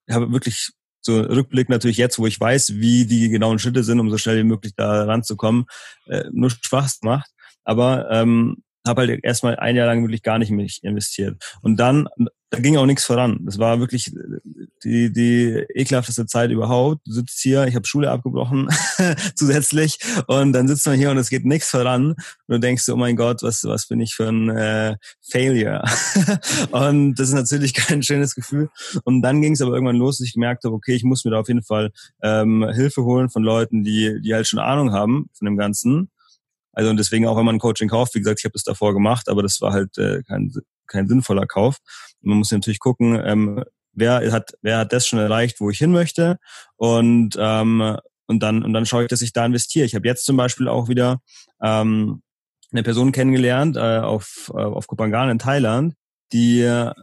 habe 0.09 0.33
wirklich 0.33 0.71
so 1.00 1.21
Rückblick 1.21 1.69
natürlich 1.69 1.97
jetzt, 1.97 2.19
wo 2.19 2.26
ich 2.26 2.38
weiß, 2.38 2.75
wie 2.75 3.07
die 3.07 3.29
genauen 3.31 3.59
Schritte 3.59 3.83
sind, 3.83 4.00
um 4.00 4.11
so 4.11 4.19
schnell 4.19 4.38
wie 4.38 4.45
möglich 4.45 4.75
da 4.76 5.05
ranzukommen, 5.05 5.64
äh, 6.07 6.25
nur 6.31 6.50
Spaß 6.50 7.00
macht. 7.02 7.31
Aber 7.64 8.11
ähm, 8.11 8.62
habe 8.87 9.02
halt 9.02 9.25
erstmal 9.25 9.57
ein 9.57 9.76
Jahr 9.76 9.87
lang 9.87 10.02
wirklich 10.02 10.23
gar 10.23 10.38
nicht 10.38 10.50
mich 10.50 10.83
investiert. 10.83 11.43
Und 11.61 11.76
dann, 11.79 12.09
da 12.49 12.59
ging 12.59 12.76
auch 12.76 12.87
nichts 12.87 13.05
voran. 13.05 13.40
Das 13.45 13.59
war 13.59 13.79
wirklich 13.79 14.12
die, 14.83 15.12
die 15.12 15.64
ekelhafteste 15.75 16.26
Zeit 16.26 16.50
überhaupt. 16.50 17.07
Du 17.07 17.12
sitzt 17.12 17.40
hier, 17.40 17.67
ich 17.67 17.75
habe 17.75 17.87
Schule 17.87 18.11
abgebrochen 18.11 18.69
zusätzlich 19.35 19.99
und 20.26 20.52
dann 20.52 20.67
sitzt 20.67 20.87
man 20.87 20.97
hier 20.97 21.11
und 21.11 21.19
es 21.19 21.29
geht 21.29 21.45
nichts 21.45 21.69
voran. 21.69 22.12
Und 22.12 22.17
du 22.49 22.59
denkst, 22.59 22.88
oh 22.88 22.97
mein 22.97 23.17
Gott, 23.17 23.43
was, 23.43 23.64
was 23.64 23.87
bin 23.87 24.00
ich 24.00 24.14
für 24.14 24.29
ein 24.29 24.49
äh, 24.49 24.97
Failure? 25.31 25.85
und 26.71 27.14
das 27.17 27.29
ist 27.29 27.35
natürlich 27.35 27.75
kein 27.75 28.02
schönes 28.02 28.35
Gefühl. 28.35 28.71
Und 29.05 29.21
dann 29.21 29.43
ging 29.43 29.52
es 29.52 29.61
aber 29.61 29.75
irgendwann 29.75 29.97
los, 29.97 30.19
dass 30.19 30.26
ich 30.26 30.35
gemerkt 30.35 30.64
habe, 30.64 30.75
okay, 30.75 30.95
ich 30.95 31.05
muss 31.05 31.25
mir 31.25 31.33
da 31.33 31.40
auf 31.40 31.49
jeden 31.49 31.62
Fall 31.62 31.90
ähm, 32.23 32.67
Hilfe 32.73 33.05
holen 33.05 33.29
von 33.29 33.43
Leuten, 33.43 33.85
die, 33.85 34.21
die 34.23 34.35
halt 34.35 34.49
schon 34.49 34.59
Ahnung 34.59 34.93
haben 34.93 35.29
von 35.35 35.45
dem 35.45 35.59
Ganzen 35.59 36.11
also 36.81 36.89
und 36.91 36.97
deswegen 36.97 37.27
auch, 37.27 37.37
wenn 37.37 37.45
man 37.45 37.57
ein 37.57 37.61
Coaching 37.61 37.91
kauft, 37.91 38.15
wie 38.15 38.21
gesagt, 38.21 38.41
ich 38.41 38.45
habe 38.47 38.55
das 38.55 38.63
davor 38.63 38.95
gemacht, 38.95 39.29
aber 39.29 39.43
das 39.43 39.61
war 39.61 39.75
halt 39.75 39.99
äh, 39.99 40.23
kein, 40.23 40.51
kein 40.87 41.07
sinnvoller 41.07 41.47
Kauf. 41.47 41.77
Man 42.23 42.39
muss 42.39 42.51
natürlich 42.51 42.79
gucken, 42.79 43.21
ähm, 43.23 43.63
wer 43.93 44.33
hat, 44.33 44.55
wer 44.63 44.79
hat 44.79 44.95
das 44.95 45.07
schon 45.07 45.19
erreicht, 45.19 45.61
wo 45.61 45.69
ich 45.69 45.77
hin 45.77 45.93
möchte 45.93 46.39
und 46.77 47.37
ähm, 47.39 47.99
und 48.27 48.43
dann 48.43 48.63
und 48.63 48.73
dann 48.73 48.87
schaue 48.87 49.03
ich, 49.03 49.09
dass 49.09 49.21
ich 49.21 49.35
da 49.35 49.45
investiere. 49.45 49.85
Ich 49.85 49.95
habe 49.95 50.09
jetzt 50.09 50.25
zum 50.25 50.39
Beispiel 50.39 50.69
auch 50.69 50.89
wieder 50.89 51.21
ähm, 51.63 52.23
eine 52.73 52.83
Person 52.83 53.13
kennengelernt 53.13 53.77
äh, 53.77 53.99
auf 53.99 54.51
äh, 54.55 54.63
auf 54.63 54.87
Kopangan 54.87 55.29
in 55.29 55.39
Thailand, 55.39 55.93
die 56.33 56.63
äh, 56.63 56.95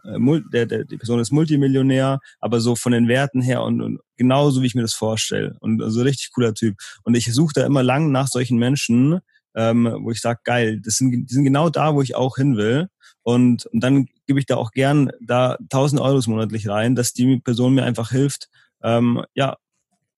der, 0.51 0.65
der, 0.65 0.85
die 0.85 0.97
Person 0.97 1.19
ist 1.19 1.31
Multimillionär, 1.31 2.19
aber 2.39 2.61
so 2.61 2.75
von 2.75 2.93
den 2.93 3.07
Werten 3.07 3.43
her 3.43 3.61
und, 3.61 3.79
und 3.83 3.99
genauso 4.15 4.63
wie 4.63 4.65
ich 4.65 4.73
mir 4.73 4.81
das 4.81 4.95
vorstelle 4.95 5.55
und 5.59 5.77
so 5.77 5.85
also 5.85 6.01
richtig 6.01 6.31
cooler 6.33 6.55
Typ. 6.55 6.77
Und 7.03 7.15
ich 7.15 7.31
suche 7.31 7.53
da 7.53 7.63
immer 7.63 7.83
lang 7.83 8.11
nach 8.11 8.27
solchen 8.27 8.57
Menschen, 8.57 9.19
ähm, 9.57 9.91
wo 10.01 10.11
ich 10.11 10.21
sage, 10.21 10.39
geil, 10.43 10.79
das 10.79 10.95
sind, 10.95 11.11
die 11.11 11.33
sind 11.33 11.43
genau 11.43 11.69
da, 11.69 11.95
wo 11.95 12.01
ich 12.01 12.15
auch 12.15 12.37
hin 12.37 12.55
will. 12.55 12.87
Und, 13.23 13.65
und 13.65 13.81
dann 13.81 14.05
gebe 14.27 14.39
ich 14.39 14.45
da 14.45 14.55
auch 14.55 14.71
gern 14.71 15.11
da 15.19 15.57
1000 15.63 15.99
Euro 15.99 16.21
monatlich 16.27 16.69
rein, 16.69 16.95
dass 16.95 17.11
die 17.11 17.39
Person 17.39 17.73
mir 17.73 17.83
einfach 17.83 18.11
hilft, 18.11 18.49
ähm, 18.83 19.23
ja, 19.33 19.57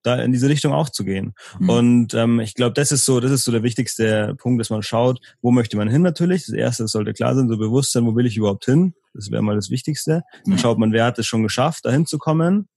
da 0.04 0.16
in 0.22 0.32
diese 0.32 0.50
Richtung 0.50 0.74
auch 0.74 0.90
zu 0.90 1.06
gehen. 1.06 1.34
Mhm. 1.60 1.70
Und 1.70 2.14
ähm, 2.14 2.40
ich 2.42 2.54
glaube, 2.54 2.74
das 2.74 2.92
ist 2.92 3.06
so, 3.06 3.20
das 3.20 3.32
ist 3.32 3.46
so 3.46 3.52
der 3.52 3.64
wichtigste 3.64 4.36
Punkt, 4.38 4.60
dass 4.60 4.70
man 4.70 4.84
schaut, 4.84 5.20
wo 5.42 5.52
möchte 5.52 5.78
man 5.78 5.90
hin 5.90 6.02
natürlich. 6.02 6.46
Das 6.46 6.56
erste, 6.56 6.84
das 6.84 6.92
sollte 6.92 7.14
klar 7.14 7.34
sein, 7.34 7.50
so 7.50 7.58
bewusst 7.58 7.94
sein, 7.94 8.06
wo 8.06 8.16
will 8.16 8.26
ich 8.26 8.38
überhaupt 8.38 8.66
hin. 8.66 8.94
Das 9.14 9.32
wäre 9.32 9.42
mal 9.42 9.56
das 9.56 9.70
Wichtigste. 9.70 10.24
Dann 10.46 10.56
mhm. 10.56 10.58
schaut 10.60 10.78
man, 10.78 10.92
wer 10.92 11.06
hat 11.06 11.18
es 11.18 11.26
schon 11.26 11.44
geschafft, 11.44 11.86
dahin 11.86 12.06
zu 12.06 12.18
kommen. 12.18 12.68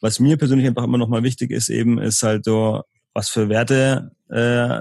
Was 0.00 0.20
mir 0.20 0.36
persönlich 0.36 0.66
einfach 0.66 0.84
immer 0.84 0.98
nochmal 0.98 1.22
wichtig 1.22 1.50
ist, 1.50 1.70
eben, 1.70 1.98
ist 1.98 2.22
halt 2.22 2.44
so, 2.44 2.82
was 3.14 3.28
für 3.28 3.48
Werte 3.48 4.12
äh, 4.30 4.80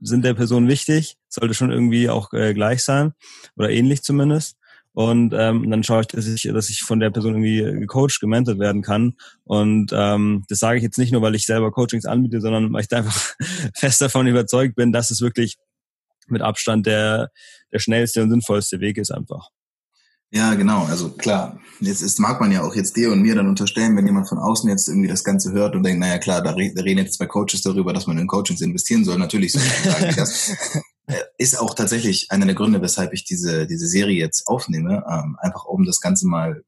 sind 0.00 0.24
der 0.24 0.34
Person 0.34 0.68
wichtig, 0.68 1.16
sollte 1.28 1.54
schon 1.54 1.70
irgendwie 1.70 2.08
auch 2.08 2.32
äh, 2.32 2.54
gleich 2.54 2.84
sein 2.84 3.12
oder 3.56 3.70
ähnlich 3.70 4.02
zumindest. 4.02 4.56
Und 4.92 5.32
ähm, 5.36 5.70
dann 5.70 5.84
schaue 5.84 6.00
ich, 6.00 6.06
dass 6.08 6.26
ich, 6.26 6.42
dass 6.42 6.70
ich 6.70 6.80
von 6.80 6.98
der 6.98 7.10
Person 7.10 7.34
irgendwie 7.34 7.62
gecoacht, 7.80 8.18
gementored 8.20 8.58
werden 8.58 8.82
kann. 8.82 9.14
Und 9.44 9.92
ähm, 9.94 10.44
das 10.48 10.58
sage 10.58 10.78
ich 10.78 10.82
jetzt 10.82 10.98
nicht 10.98 11.12
nur, 11.12 11.22
weil 11.22 11.36
ich 11.36 11.46
selber 11.46 11.70
Coachings 11.70 12.04
anbiete, 12.04 12.40
sondern 12.40 12.72
weil 12.72 12.80
ich 12.80 12.88
da 12.88 12.98
einfach 12.98 13.34
fest 13.74 14.00
davon 14.00 14.26
überzeugt 14.26 14.74
bin, 14.74 14.92
dass 14.92 15.12
es 15.12 15.20
wirklich 15.20 15.56
mit 16.26 16.42
Abstand 16.42 16.86
der, 16.86 17.30
der 17.72 17.78
schnellste 17.78 18.22
und 18.22 18.30
sinnvollste 18.30 18.80
Weg 18.80 18.98
ist 18.98 19.12
einfach. 19.12 19.50
Ja, 20.30 20.54
genau. 20.54 20.84
Also 20.84 21.10
klar, 21.10 21.58
jetzt 21.80 22.02
ist, 22.02 22.20
mag 22.20 22.40
man 22.40 22.52
ja 22.52 22.62
auch 22.62 22.74
jetzt 22.74 22.96
dir 22.96 23.10
und 23.10 23.22
mir 23.22 23.34
dann 23.34 23.48
unterstellen, 23.48 23.96
wenn 23.96 24.06
jemand 24.06 24.28
von 24.28 24.38
außen 24.38 24.68
jetzt 24.68 24.88
irgendwie 24.88 25.08
das 25.08 25.24
Ganze 25.24 25.52
hört 25.52 25.74
und 25.74 25.82
denkt, 25.84 26.00
naja 26.00 26.18
klar, 26.18 26.42
da, 26.42 26.50
reden 26.50 26.98
jetzt 26.98 27.14
zwei 27.14 27.26
Coaches 27.26 27.62
darüber, 27.62 27.94
dass 27.94 28.06
man 28.06 28.18
in 28.18 28.26
Coachings 28.26 28.60
investieren 28.60 29.04
soll. 29.04 29.18
Natürlich 29.18 29.52
so 29.52 29.58
sagen 29.58 30.14
das 30.16 30.50
äh, 31.06 31.16
ist 31.38 31.58
auch 31.58 31.74
tatsächlich 31.74 32.30
einer 32.30 32.44
der 32.44 32.54
Gründe, 32.54 32.82
weshalb 32.82 33.14
ich 33.14 33.24
diese, 33.24 33.66
diese 33.66 33.86
Serie 33.86 34.18
jetzt 34.18 34.48
aufnehme, 34.48 35.02
ähm, 35.10 35.36
einfach 35.40 35.64
um 35.64 35.86
das 35.86 36.00
Ganze 36.00 36.26
mal 36.26 36.62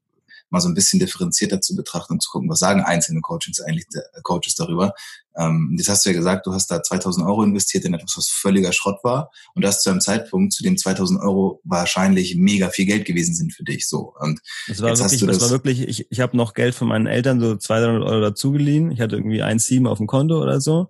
mal 0.51 0.59
so 0.59 0.69
ein 0.69 0.75
bisschen 0.75 0.99
differenzierter 0.99 1.61
zu 1.61 1.75
betrachten 1.75 2.13
und 2.13 2.21
zu 2.21 2.29
gucken, 2.29 2.49
was 2.49 2.59
sagen 2.59 2.81
einzelne 2.81 3.21
Coaches 3.21 3.61
eigentlich, 3.61 3.85
äh, 3.93 4.21
Coaches 4.21 4.55
darüber. 4.55 4.93
Ähm, 5.37 5.75
das 5.77 5.87
hast 5.87 6.05
du 6.05 6.09
ja 6.09 6.15
gesagt, 6.15 6.45
du 6.45 6.53
hast 6.53 6.69
da 6.69 6.83
2000 6.83 7.25
Euro 7.25 7.43
investiert 7.43 7.85
in 7.85 7.93
etwas, 7.93 8.17
was 8.17 8.27
völliger 8.27 8.73
Schrott 8.73 8.99
war 9.03 9.31
und 9.55 9.63
das 9.63 9.81
zu 9.81 9.89
einem 9.89 10.01
Zeitpunkt, 10.01 10.51
zu 10.51 10.61
dem 10.61 10.77
2000 10.77 11.21
Euro 11.21 11.61
wahrscheinlich 11.63 12.35
mega 12.35 12.69
viel 12.69 12.85
Geld 12.85 13.05
gewesen 13.05 13.33
sind 13.33 13.53
für 13.53 13.63
dich. 13.63 13.87
So 13.87 14.13
und 14.19 14.41
das 14.67 14.81
war 14.81 14.89
wirklich, 14.89 15.21
das, 15.21 15.37
das, 15.37 15.41
war 15.41 15.49
wirklich. 15.51 15.87
Ich, 15.87 16.11
ich 16.11 16.19
habe 16.19 16.35
noch 16.35 16.53
Geld 16.53 16.75
von 16.75 16.89
meinen 16.89 17.07
Eltern 17.07 17.39
so 17.39 17.55
200 17.55 18.03
Euro 18.03 18.19
dazu 18.19 18.51
geliehen. 18.51 18.91
Ich 18.91 18.99
hatte 18.99 19.15
irgendwie 19.15 19.41
1,7 19.41 19.87
auf 19.87 19.99
dem 19.99 20.07
Konto 20.07 20.41
oder 20.41 20.59
so. 20.59 20.89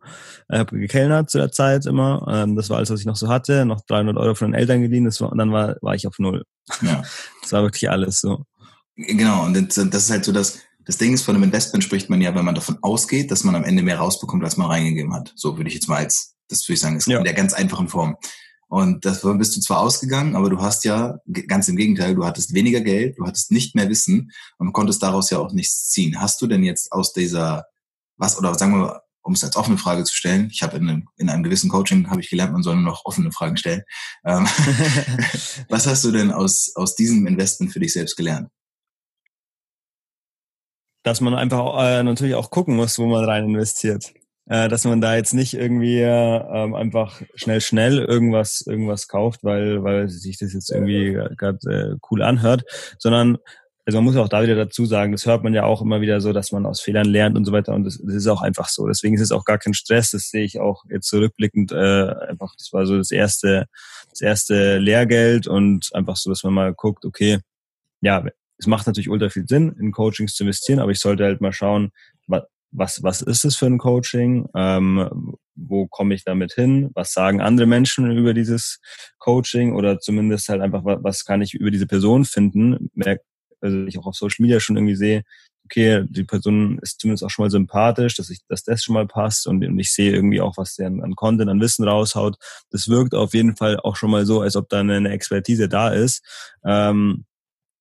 Ich 0.52 0.58
habe 0.58 0.80
gekellnert 0.80 1.30
zu 1.30 1.38
der 1.38 1.52
Zeit 1.52 1.86
immer. 1.86 2.26
Ähm, 2.28 2.56
das 2.56 2.70
war 2.72 2.78
alles, 2.78 2.90
was 2.90 3.00
ich 3.00 3.06
noch 3.06 3.16
so 3.16 3.28
hatte. 3.28 3.66
Noch 3.66 3.82
300 3.82 4.18
Euro 4.18 4.34
von 4.34 4.52
den 4.52 4.60
Eltern 4.60 4.82
geliehen. 4.82 5.06
Das 5.06 5.22
war, 5.22 5.32
und 5.32 5.38
dann 5.38 5.52
war 5.52 5.76
war 5.82 5.94
ich 5.94 6.08
auf 6.08 6.18
null. 6.18 6.46
Ja. 6.82 7.04
Das 7.42 7.54
war 7.54 7.64
wirklich 7.64 7.90
alles 7.90 8.22
so. 8.22 8.46
Genau, 9.08 9.46
und 9.46 9.78
das 9.78 9.78
ist 9.78 10.10
halt 10.10 10.26
so, 10.26 10.32
dass 10.32 10.60
das 10.86 10.98
Ding 10.98 11.14
ist, 11.14 11.24
von 11.24 11.36
einem 11.36 11.44
Investment 11.44 11.84
spricht 11.84 12.10
man 12.10 12.22
ja, 12.22 12.34
wenn 12.36 12.46
man 12.46 12.56
davon 12.56 12.78
ausgeht, 12.82 13.32
dass 13.32 13.44
man 13.44 13.56
am 13.56 13.64
Ende 13.64 13.84
mehr 13.84 14.00
rausbekommt, 14.00 14.44
als 14.44 14.58
man 14.58 14.68
reingegeben 14.68 15.14
hat. 15.14 15.32
So 15.36 15.58
würde 15.58 15.70
ich 15.70 15.76
jetzt 15.76 15.88
mal 15.88 15.98
als, 15.98 16.36
das 16.50 16.68
würde 16.68 16.74
ich 16.74 16.80
sagen, 16.80 16.98
ist 16.98 17.08
ja. 17.08 17.18
in 17.18 17.24
der 17.24 17.34
ganz 17.34 17.54
einfachen 17.54 17.88
Form. 17.88 18.18
Und 18.68 19.04
das 19.04 19.22
bist 19.22 19.56
du 19.56 19.60
zwar 19.60 19.82
ausgegangen, 19.82 20.36
aber 20.36 20.50
du 20.50 20.62
hast 20.62 20.86
ja, 20.86 21.18
ganz 21.48 21.68
im 21.68 21.76
Gegenteil, 21.76 22.16
du 22.16 22.26
hattest 22.26 22.54
weniger 22.54 22.80
Geld, 22.80 23.20
du 23.20 23.26
hattest 23.26 23.52
nicht 23.52 23.76
mehr 23.76 23.90
Wissen 23.90 24.32
und 24.58 24.72
konntest 24.72 25.04
daraus 25.04 25.30
ja 25.30 25.40
auch 25.40 25.52
nichts 25.52 25.90
ziehen. 25.90 26.22
Hast 26.22 26.42
du 26.42 26.48
denn 26.48 26.64
jetzt 26.64 26.92
aus 26.94 27.12
dieser, 27.12 27.66
was, 28.16 28.38
oder 28.38 28.58
sagen 28.58 28.80
wir, 28.80 29.02
um 29.24 29.34
es 29.34 29.44
als 29.44 29.58
offene 29.58 29.78
Frage 29.78 30.04
zu 30.04 30.16
stellen, 30.16 30.50
ich 30.52 30.64
habe 30.64 30.78
in 30.78 30.90
einem, 30.90 31.08
in 31.18 31.30
einem 31.30 31.44
gewissen 31.44 31.70
Coaching, 31.70 32.10
habe 32.10 32.22
ich 32.22 32.30
gelernt, 32.30 32.54
man 32.54 32.64
soll 32.64 32.76
nur 32.76 32.86
noch 32.86 33.06
offene 33.06 33.32
Fragen 33.32 33.58
stellen. 33.58 33.84
Ähm, 34.26 34.48
was 35.70 35.86
hast 35.86 36.06
du 36.06 36.12
denn 36.12 36.32
aus, 36.32 36.72
aus 36.76 36.96
diesem 36.96 37.28
Investment 37.28 37.74
für 37.74 37.80
dich 37.82 37.94
selbst 37.94 38.16
gelernt? 38.16 38.50
Dass 41.04 41.22
man 41.22 41.34
einfach 41.34 41.84
äh, 41.84 42.04
natürlich 42.04 42.36
auch 42.36 42.50
gucken 42.52 42.76
muss, 42.76 43.00
wo 43.00 43.06
man 43.06 43.26
rein 43.26 43.46
investiert. 43.46 44.14
Äh, 44.50 44.70
dass 44.70 44.86
man 44.86 45.02
da 45.02 45.16
jetzt 45.16 45.34
nicht 45.34 45.54
irgendwie 45.54 46.00
äh, 46.02 46.76
einfach 46.76 47.22
schnell, 47.36 47.62
schnell 47.62 48.00
irgendwas, 48.00 48.62
irgendwas 48.68 49.08
kauft, 49.08 49.44
weil, 49.44 49.84
weil 49.84 50.10
sich 50.10 50.38
das 50.40 50.54
jetzt 50.54 50.72
irgendwie 50.72 51.14
gerade 51.38 51.60
äh, 51.70 51.98
cool 52.10 52.22
anhört, 52.22 52.64
sondern 52.98 53.38
also 53.86 53.98
man 53.98 54.06
muss 54.06 54.18
auch 54.18 54.30
da 54.30 54.44
wieder 54.44 54.56
dazu 54.56 54.86
sagen, 54.86 55.12
das 55.12 55.26
hört 55.26 55.44
man 55.44 55.54
ja 55.54 55.64
auch 55.64 55.82
immer 55.82 56.02
wieder 56.02 56.22
so, 56.22 56.34
dass 56.34 56.52
man 56.52 56.66
aus 56.66 56.82
Fehlern 56.82 57.08
lernt 57.08 57.38
und 57.38 57.46
so 57.46 57.52
weiter 57.52 57.74
und 57.74 57.84
das, 57.84 58.00
das 58.04 58.14
ist 58.14 58.28
auch 58.28 58.42
einfach 58.42 58.68
so. 58.68 58.88
Deswegen 58.88 59.16
ist 59.16 59.22
es 59.22 59.32
auch 59.32 59.46
gar 59.46 59.58
kein 59.58 59.74
Stress, 59.74 60.12
das 60.12 60.30
sehe 60.30 60.44
ich 60.44 60.60
auch 60.60 60.84
jetzt 60.90 61.08
zurückblickend 61.08 61.72
äh, 61.72 62.10
einfach, 62.30 62.54
das 62.58 62.74
war 62.74 62.86
so 62.86 62.98
das 62.98 63.12
erste, 63.12 63.68
das 64.10 64.22
erste 64.22 64.78
Lehrgeld 64.78 65.48
und 65.48 65.90
einfach 65.94 66.16
so, 66.16 66.30
dass 66.30 66.44
man 66.44 66.54
mal 66.54 66.74
guckt, 66.74 67.06
okay, 67.06 67.40
ja, 68.02 68.26
es 68.62 68.68
macht 68.68 68.86
natürlich 68.86 69.10
ultra 69.10 69.30
viel 69.30 69.48
Sinn, 69.48 69.76
in 69.80 69.92
Coachings 69.92 70.36
zu 70.36 70.44
investieren, 70.44 70.80
aber 70.80 70.92
ich 70.92 71.00
sollte 71.00 71.24
halt 71.24 71.42
mal 71.42 71.52
schauen, 71.52 71.92
was, 72.72 73.04
was 73.04 73.22
ist 73.22 73.44
es 73.44 73.56
für 73.56 73.66
ein 73.66 73.80
Coaching? 73.80 74.48
Ähm, 74.56 75.36
wo 75.56 75.88
komme 75.88 76.14
ich 76.14 76.24
damit 76.24 76.54
hin? 76.54 76.90
Was 76.94 77.12
sagen 77.12 77.42
andere 77.42 77.68
Menschen 77.68 78.10
über 78.18 78.34
dieses 78.34 78.80
Coaching? 79.20 79.74
Oder 79.74 80.00
zumindest 80.00 80.48
halt 80.48 80.62
einfach, 80.62 80.84
was 80.86 81.26
kann 81.26 81.42
ich 81.42 81.54
über 81.54 81.70
diese 81.70 81.88
Person 81.88 82.24
finden? 82.24 82.90
Also 83.60 83.86
ich 83.86 84.00
auch 84.00 84.08
auf 84.08 84.16
Social 84.16 84.44
Media 84.44 84.60
schon 84.60 84.78
irgendwie 84.78 84.96
sehe, 84.96 85.24
okay, 85.66 86.04
die 86.08 86.24
Person 86.24 86.80
ist 86.82 87.00
zumindest 87.00 87.24
auch 87.24 87.30
schon 87.30 87.44
mal 87.44 87.52
sympathisch, 87.52 88.16
dass 88.16 88.30
ich, 88.30 88.40
dass 88.48 88.64
das 88.64 88.84
schon 88.84 88.94
mal 88.94 89.08
passt 89.08 89.48
und, 89.48 89.66
und 89.66 89.80
ich 89.80 89.92
sehe 89.94 90.12
irgendwie 90.12 90.42
auch, 90.42 90.58
was 90.58 90.76
der 90.76 90.88
an, 90.88 91.02
an 91.02 91.16
Content, 91.16 91.50
an 91.50 91.62
Wissen 91.62 91.88
raushaut. 91.88 92.38
Das 92.72 92.88
wirkt 92.88 93.14
auf 93.14 93.34
jeden 93.34 93.56
Fall 93.56 93.80
auch 93.80 93.96
schon 93.96 94.12
mal 94.12 94.26
so, 94.26 94.42
als 94.42 94.56
ob 94.56 94.70
da 94.70 94.80
eine 94.80 95.10
Expertise 95.10 95.70
da 95.70 95.90
ist. 95.90 96.24
Ähm, 96.66 97.26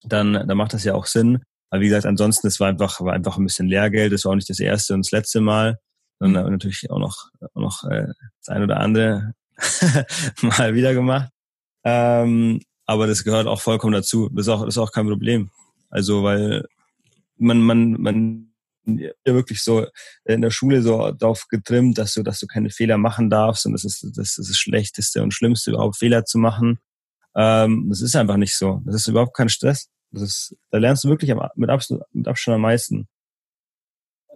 dann, 0.03 0.33
dann 0.33 0.57
macht 0.57 0.75
das 0.75 0.85
ja 0.85 0.95
auch 0.95 1.07
Sinn. 1.07 1.43
Aber 1.71 1.81
wie 1.81 1.89
gesagt, 1.89 2.07
ansonsten, 2.07 2.47
es 2.49 2.59
war 2.59 2.69
einfach, 2.69 3.01
war 3.01 3.13
einfach 3.13 3.37
ein 3.37 3.45
bisschen 3.45 3.69
Lehrgeld. 3.69 4.13
Das 4.13 4.25
war 4.25 4.33
auch 4.33 4.37
nicht 4.37 4.51
das 4.51 4.61
erste 4.61 4.95
und 4.95 5.07
das 5.07 5.13
letzte 5.13 5.41
Mal, 5.41 5.79
sondern 6.19 6.51
natürlich 6.51 6.91
auch 6.91 6.99
noch, 6.99 7.31
auch 7.55 7.61
noch 7.61 7.85
äh, 7.85 8.07
das 8.39 8.49
ein 8.49 8.63
oder 8.63 8.81
andere 8.81 9.35
mal 10.43 10.75
wieder 10.75 10.95
gemacht. 10.95 11.31
Ähm, 11.85 12.61
aber 12.87 13.07
das 13.07 13.25
gehört 13.25 13.47
auch 13.47 13.61
vollkommen 13.61 13.93
dazu. 13.93 14.29
Das 14.31 14.47
ist 14.47 14.49
auch, 14.49 14.65
das 14.65 14.75
ist 14.75 14.79
auch 14.79 14.93
kein 14.93 15.07
Problem. 15.07 15.51
Also, 15.91 16.23
weil 16.23 16.65
man, 17.37 17.61
man, 17.61 17.93
man 18.01 18.51
ja 18.85 19.11
wirklich 19.25 19.63
so 19.63 19.87
in 20.25 20.43
der 20.43 20.51
Schule 20.51 20.83
so 20.83 21.13
darauf 21.13 21.47
getrimmt, 21.49 21.99
dass 21.99 22.15
du, 22.15 22.23
dass 22.23 22.41
du 22.41 22.47
keine 22.47 22.71
Fehler 22.71 22.99
machen 22.99 23.31
darfst 23.31 23.67
und 23.67 23.73
das 23.73 23.85
ist 23.85 24.03
das, 24.17 24.39
ist 24.39 24.51
das 24.51 24.57
Schlechteste 24.57 25.23
und 25.23 25.35
Schlimmste 25.35 25.71
überhaupt 25.71 25.97
Fehler 25.97 26.25
zu 26.25 26.39
machen. 26.39 26.79
Ähm, 27.37 27.87
das 27.89 28.01
ist 28.01 28.17
einfach 28.17 28.37
nicht 28.37 28.57
so. 28.57 28.83
Das 28.85 28.97
ist 28.97 29.09
überhaupt 29.09 29.37
kein 29.37 29.49
Stress. 29.49 29.89
Das 30.13 30.23
ist, 30.23 30.57
da 30.71 30.79
lernst 30.79 31.05
du 31.05 31.09
wirklich 31.09 31.33
mit, 31.55 31.71
Abstand, 31.71 32.03
mit 32.13 32.27
Abstand 32.27 32.57
am 32.57 32.63
meisten. 32.63 33.09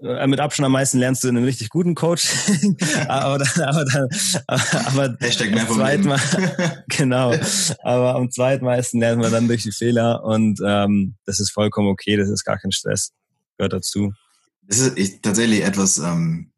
Äh, 0.02 0.26
mit 0.26 0.40
Abstand 0.40 0.66
am 0.66 0.72
meisten 0.72 0.98
lernst 0.98 1.24
du 1.24 1.28
in 1.28 1.36
einem 1.36 1.46
richtig 1.46 1.70
guten 1.70 1.94
Coach. 1.94 2.28
aber 3.08 3.38
dann, 3.38 3.62
aber 3.62 3.84
dann, 3.84 4.08
aber 4.46 5.16
Hashtag 5.20 5.50
mehr 5.50 5.66
vom 5.66 5.78
Mal, 5.78 5.98
genau. 6.88 7.34
Aber 7.82 8.14
am 8.14 8.30
zweitmeisten 8.30 9.00
lernt 9.00 9.20
man 9.20 9.32
dann 9.32 9.48
durch 9.48 9.62
die 9.62 9.72
Fehler 9.72 10.22
und 10.24 10.60
ähm, 10.64 11.16
das 11.24 11.40
ist 11.40 11.50
vollkommen 11.50 11.88
okay. 11.88 12.16
Das 12.16 12.28
ist 12.28 12.44
gar 12.44 12.58
kein 12.58 12.72
Stress. 12.72 13.12
Gehört 13.56 13.72
dazu. 13.72 14.12
Das 14.62 14.78
ist 14.78 14.98
ich, 14.98 15.20
tatsächlich 15.20 15.62
etwas, 15.62 15.98
ähm, 15.98 16.52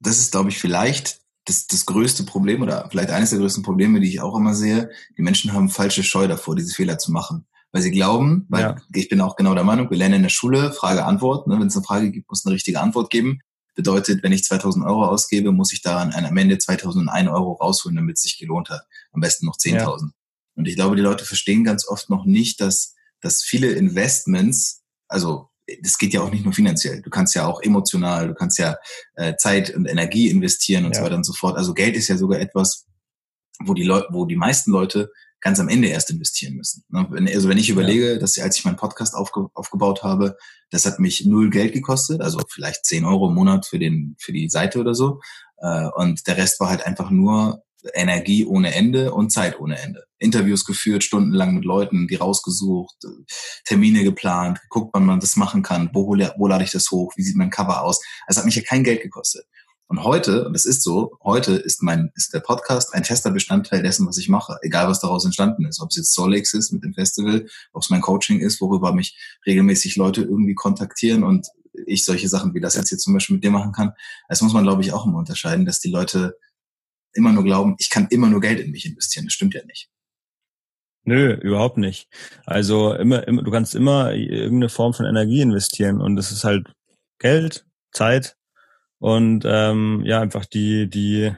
das 0.00 0.18
ist, 0.18 0.32
glaube 0.32 0.50
ich, 0.50 0.58
vielleicht 0.58 1.20
das, 1.50 1.66
das 1.66 1.84
größte 1.84 2.22
Problem 2.22 2.62
oder 2.62 2.88
vielleicht 2.90 3.10
eines 3.10 3.30
der 3.30 3.40
größten 3.40 3.64
Probleme, 3.64 4.00
die 4.00 4.08
ich 4.08 4.20
auch 4.20 4.36
immer 4.36 4.54
sehe, 4.54 4.90
die 5.18 5.22
Menschen 5.22 5.52
haben 5.52 5.68
falsche 5.68 6.04
Scheu 6.04 6.28
davor, 6.28 6.54
diese 6.54 6.74
Fehler 6.74 6.98
zu 6.98 7.10
machen. 7.10 7.46
Weil 7.72 7.82
sie 7.82 7.90
glauben, 7.90 8.46
weil 8.48 8.62
ja. 8.62 8.76
ich 8.94 9.08
bin 9.08 9.20
auch 9.20 9.36
genau 9.36 9.54
der 9.54 9.64
Meinung, 9.64 9.90
wir 9.90 9.96
lernen 9.96 10.16
in 10.16 10.22
der 10.22 10.28
Schule 10.30 10.72
Frage-Antwort. 10.72 11.46
Ne? 11.46 11.58
Wenn 11.58 11.68
es 11.68 11.76
eine 11.76 11.84
Frage 11.84 12.10
gibt, 12.10 12.28
muss 12.28 12.44
eine 12.44 12.54
richtige 12.54 12.80
Antwort 12.80 13.10
geben. 13.10 13.40
Bedeutet, 13.76 14.22
wenn 14.22 14.32
ich 14.32 14.44
2000 14.44 14.84
Euro 14.84 15.04
ausgebe, 15.04 15.52
muss 15.52 15.72
ich 15.72 15.80
daran 15.80 16.12
am 16.12 16.36
Ende 16.36 16.58
2001 16.58 17.28
Euro 17.28 17.52
rausholen, 17.52 17.96
damit 17.96 18.16
es 18.16 18.22
sich 18.22 18.38
gelohnt 18.38 18.70
hat. 18.70 18.82
Am 19.12 19.20
besten 19.20 19.46
noch 19.46 19.56
10.000. 19.56 19.74
Ja. 19.76 19.96
Und 20.56 20.66
ich 20.66 20.74
glaube, 20.74 20.96
die 20.96 21.02
Leute 21.02 21.24
verstehen 21.24 21.62
ganz 21.62 21.86
oft 21.86 22.10
noch 22.10 22.24
nicht, 22.24 22.60
dass, 22.60 22.94
dass 23.20 23.42
viele 23.42 23.70
Investments, 23.70 24.82
also 25.06 25.48
das 25.82 25.98
geht 25.98 26.12
ja 26.12 26.22
auch 26.22 26.30
nicht 26.30 26.44
nur 26.44 26.54
finanziell. 26.54 27.02
Du 27.02 27.10
kannst 27.10 27.34
ja 27.34 27.46
auch 27.46 27.62
emotional, 27.62 28.28
du 28.28 28.34
kannst 28.34 28.58
ja 28.58 28.76
äh, 29.14 29.36
Zeit 29.36 29.74
und 29.74 29.86
Energie 29.86 30.28
investieren 30.28 30.84
und 30.84 30.92
ja. 30.92 30.98
so 30.98 31.04
weiter 31.04 31.16
und 31.16 31.24
so 31.24 31.32
fort. 31.32 31.56
Also 31.56 31.74
Geld 31.74 31.96
ist 31.96 32.08
ja 32.08 32.16
sogar 32.16 32.40
etwas, 32.40 32.86
wo 33.60 33.74
die 33.74 33.84
Leute, 33.84 34.08
wo 34.10 34.24
die 34.24 34.36
meisten 34.36 34.70
Leute 34.70 35.10
ganz 35.40 35.58
am 35.58 35.68
Ende 35.68 35.88
erst 35.88 36.10
investieren 36.10 36.54
müssen. 36.54 36.84
Ne? 36.88 37.08
Also 37.34 37.48
wenn 37.48 37.58
ich 37.58 37.70
überlege, 37.70 38.12
ja. 38.12 38.18
dass 38.18 38.38
als 38.38 38.58
ich 38.58 38.64
meinen 38.64 38.76
Podcast 38.76 39.14
aufge, 39.14 39.48
aufgebaut 39.54 40.02
habe, 40.02 40.36
das 40.70 40.84
hat 40.84 40.98
mich 40.98 41.24
null 41.24 41.50
Geld 41.50 41.72
gekostet, 41.72 42.20
also 42.20 42.40
vielleicht 42.48 42.84
zehn 42.84 43.04
Euro 43.04 43.28
im 43.28 43.34
Monat 43.34 43.66
für 43.66 43.78
den 43.78 44.16
für 44.18 44.32
die 44.32 44.48
Seite 44.48 44.78
oder 44.78 44.94
so. 44.94 45.20
Äh, 45.58 45.88
und 45.94 46.26
der 46.26 46.36
Rest 46.36 46.60
war 46.60 46.68
halt 46.68 46.86
einfach 46.86 47.10
nur 47.10 47.62
Energie 47.94 48.44
ohne 48.44 48.74
Ende 48.74 49.12
und 49.12 49.30
Zeit 49.30 49.58
ohne 49.58 49.78
Ende. 49.78 50.04
Interviews 50.18 50.64
geführt, 50.64 51.02
stundenlang 51.04 51.54
mit 51.54 51.64
Leuten, 51.64 52.06
die 52.06 52.16
rausgesucht, 52.16 52.96
Termine 53.64 54.04
geplant, 54.04 54.60
geguckt, 54.62 54.90
wann 54.92 55.06
man 55.06 55.20
das 55.20 55.36
machen 55.36 55.62
kann, 55.62 55.90
wo, 55.92 56.08
wo 56.08 56.46
lade 56.46 56.64
ich 56.64 56.70
das 56.70 56.90
hoch, 56.90 57.12
wie 57.16 57.22
sieht 57.22 57.36
mein 57.36 57.50
Cover 57.50 57.82
aus. 57.82 58.00
Es 58.26 58.36
hat 58.36 58.44
mich 58.44 58.56
ja 58.56 58.62
kein 58.62 58.84
Geld 58.84 59.02
gekostet. 59.02 59.46
Und 59.90 60.04
heute, 60.04 60.46
und 60.46 60.52
das 60.52 60.66
ist 60.66 60.84
so, 60.84 61.18
heute 61.24 61.56
ist 61.56 61.82
mein, 61.82 62.12
ist 62.14 62.32
der 62.32 62.38
Podcast 62.38 62.94
ein 62.94 63.02
fester 63.02 63.32
Bestandteil 63.32 63.82
dessen, 63.82 64.06
was 64.06 64.18
ich 64.18 64.28
mache. 64.28 64.56
Egal, 64.62 64.86
was 64.86 65.00
daraus 65.00 65.24
entstanden 65.24 65.66
ist. 65.66 65.80
Ob 65.80 65.90
es 65.90 65.96
jetzt 65.96 66.14
Solex 66.14 66.54
ist 66.54 66.70
mit 66.70 66.84
dem 66.84 66.94
Festival, 66.94 67.46
ob 67.72 67.82
es 67.82 67.90
mein 67.90 68.00
Coaching 68.00 68.38
ist, 68.38 68.60
worüber 68.60 68.92
mich 68.92 69.18
regelmäßig 69.46 69.96
Leute 69.96 70.22
irgendwie 70.22 70.54
kontaktieren 70.54 71.24
und 71.24 71.48
ich 71.86 72.04
solche 72.04 72.28
Sachen 72.28 72.54
wie 72.54 72.60
das 72.60 72.76
jetzt 72.76 72.90
hier 72.90 72.98
zum 72.98 73.14
Beispiel 73.14 73.34
mit 73.34 73.44
dir 73.44 73.50
machen 73.50 73.72
kann. 73.72 73.92
Das 74.28 74.42
muss 74.42 74.52
man, 74.52 74.62
glaube 74.62 74.82
ich, 74.82 74.92
auch 74.92 75.06
immer 75.06 75.18
unterscheiden, 75.18 75.66
dass 75.66 75.80
die 75.80 75.90
Leute 75.90 76.36
immer 77.14 77.32
nur 77.32 77.44
glauben, 77.44 77.76
ich 77.78 77.90
kann 77.90 78.06
immer 78.10 78.28
nur 78.28 78.40
Geld 78.40 78.60
in 78.60 78.70
mich 78.70 78.86
investieren. 78.86 79.26
Das 79.26 79.34
stimmt 79.34 79.54
ja 79.54 79.64
nicht. 79.64 79.88
Nö, 81.04 81.34
überhaupt 81.34 81.78
nicht. 81.78 82.08
Also 82.44 82.94
immer, 82.94 83.26
immer, 83.26 83.42
du 83.42 83.50
kannst 83.50 83.74
immer 83.74 84.12
irgendeine 84.12 84.68
Form 84.68 84.92
von 84.92 85.06
Energie 85.06 85.40
investieren 85.40 86.00
und 86.00 86.16
das 86.16 86.30
ist 86.30 86.44
halt 86.44 86.68
Geld, 87.18 87.66
Zeit 87.92 88.36
und 88.98 89.44
ähm, 89.46 90.02
ja 90.04 90.20
einfach 90.20 90.44
die 90.44 90.88
die 90.88 91.32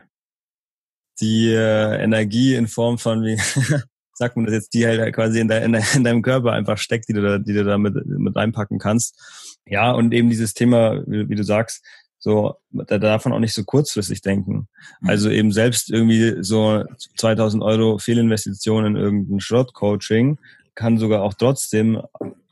die 1.20 1.48
äh, 1.48 2.02
Energie 2.02 2.54
in 2.54 2.66
Form 2.66 2.98
von 2.98 3.22
wie 3.22 3.38
sagt 4.14 4.36
man 4.36 4.46
das 4.46 4.54
jetzt, 4.54 4.74
die 4.74 4.86
halt 4.86 5.14
quasi 5.14 5.40
in, 5.40 5.48
de, 5.48 5.64
in, 5.64 5.72
de, 5.72 5.82
in 5.94 6.04
deinem 6.04 6.22
Körper 6.22 6.52
einfach 6.52 6.78
steckt, 6.78 7.08
die 7.08 7.12
du 7.12 7.22
da, 7.22 7.38
die 7.38 7.52
du 7.52 7.64
da 7.64 7.78
mit, 7.78 7.94
mit 8.06 8.36
reinpacken 8.36 8.78
kannst. 8.78 9.18
Ja, 9.66 9.92
und 9.92 10.12
eben 10.12 10.28
dieses 10.28 10.54
Thema, 10.54 11.02
wie, 11.06 11.28
wie 11.28 11.34
du 11.34 11.44
sagst, 11.44 11.84
so, 12.22 12.54
da 12.70 12.98
darf 12.98 13.24
man 13.24 13.34
auch 13.34 13.40
nicht 13.40 13.52
so 13.52 13.64
kurzfristig 13.64 14.22
denken. 14.22 14.68
Mhm. 15.00 15.08
Also 15.08 15.28
eben 15.28 15.50
selbst 15.50 15.90
irgendwie 15.90 16.36
so 16.42 16.84
2000 17.16 17.64
Euro 17.64 17.98
Fehlinvestitionen 17.98 18.94
in 18.94 19.02
irgendein 19.02 19.40
Schrott-Coaching 19.40 20.38
kann 20.76 20.98
sogar 20.98 21.22
auch 21.22 21.34
trotzdem 21.34 22.00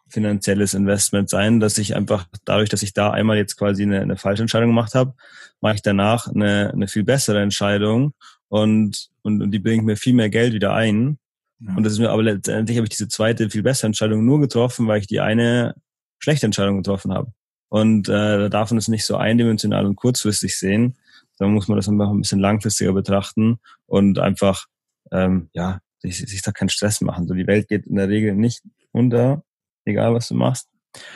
finanzielles 0.08 0.74
Investment 0.74 1.30
sein, 1.30 1.60
dass 1.60 1.78
ich 1.78 1.94
einfach 1.94 2.26
dadurch, 2.44 2.68
dass 2.68 2.82
ich 2.82 2.94
da 2.94 3.12
einmal 3.12 3.36
jetzt 3.36 3.56
quasi 3.56 3.84
eine, 3.84 4.00
eine 4.00 4.16
falsche 4.16 4.42
Entscheidung 4.42 4.71
gemacht 4.71 4.97
habe, 4.97 5.14
mache 5.60 5.76
ich 5.76 5.82
danach 5.82 6.26
eine, 6.26 6.73
eine 6.73 6.88
viel 6.88 7.04
bessere 7.04 7.40
Entscheidung 7.40 8.12
und, 8.49 9.08
und, 9.23 9.40
und 9.40 9.52
die 9.52 9.60
bringt 9.60 9.84
mir 9.84 9.97
viel 9.97 10.14
mehr 10.14 10.30
Geld 10.30 10.52
wieder 10.52 10.75
ein. 10.75 11.21
Ja. 11.60 11.76
Und 11.76 11.84
das 11.84 11.92
ist 11.92 12.00
mir 12.00 12.10
aber 12.10 12.25
letztendlich 12.25 12.76
habe 12.76 12.86
ich 12.86 12.90
diese 12.90 13.06
zweite 13.06 13.50
viel 13.50 13.62
bessere 13.62 13.86
Entscheidung 13.86 14.25
nur 14.25 14.40
getroffen, 14.40 14.88
weil 14.88 14.99
ich 14.99 15.06
die 15.06 15.21
eine 15.21 15.76
schlechte 16.18 16.47
Entscheidung 16.47 16.78
getroffen 16.78 17.14
habe. 17.14 17.30
Und 17.71 18.09
äh, 18.09 18.39
da 18.39 18.49
darf 18.49 18.71
man 18.71 18.78
es 18.78 18.89
nicht 18.89 19.06
so 19.06 19.17
eindimensional 19.17 19.87
und 19.87 19.95
kurzfristig 19.97 20.59
sehen. 20.59 20.99
Da 21.39 21.47
muss 21.47 21.69
man 21.69 21.76
das 21.76 21.89
einfach 21.89 22.11
ein 22.11 22.21
bisschen 22.21 22.41
langfristiger 22.41 22.93
betrachten 22.93 23.61
und 23.87 24.19
einfach 24.19 24.67
ähm, 25.13 25.49
ja 25.54 25.80
sich, 26.00 26.19
sich 26.19 26.43
da 26.43 26.50
keinen 26.50 26.69
Stress 26.69 27.00
machen. 27.00 27.28
So 27.28 27.35
die 27.35 27.47
Welt 27.47 27.69
geht 27.69 27.87
in 27.87 27.95
der 27.95 28.09
Regel 28.09 28.35
nicht 28.35 28.63
unter, 28.91 29.45
egal 29.85 30.13
was 30.15 30.28
du 30.28 30.35
machst. 30.35 30.69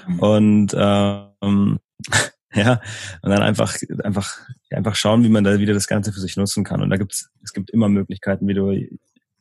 Mhm. 0.06 0.18
Und 0.20 0.74
ähm, 0.78 1.80
ja, 2.54 2.80
und 3.22 3.30
dann 3.30 3.42
einfach, 3.42 3.76
einfach, 4.04 4.38
einfach 4.70 4.94
schauen, 4.94 5.24
wie 5.24 5.28
man 5.28 5.42
da 5.42 5.58
wieder 5.58 5.74
das 5.74 5.88
Ganze 5.88 6.12
für 6.12 6.20
sich 6.20 6.36
nutzen 6.36 6.62
kann. 6.62 6.82
Und 6.82 6.90
da 6.90 6.96
gibt's, 6.96 7.30
es 7.42 7.52
gibt 7.52 7.70
immer 7.70 7.88
Möglichkeiten, 7.88 8.46
wie 8.46 8.54
du 8.54 8.72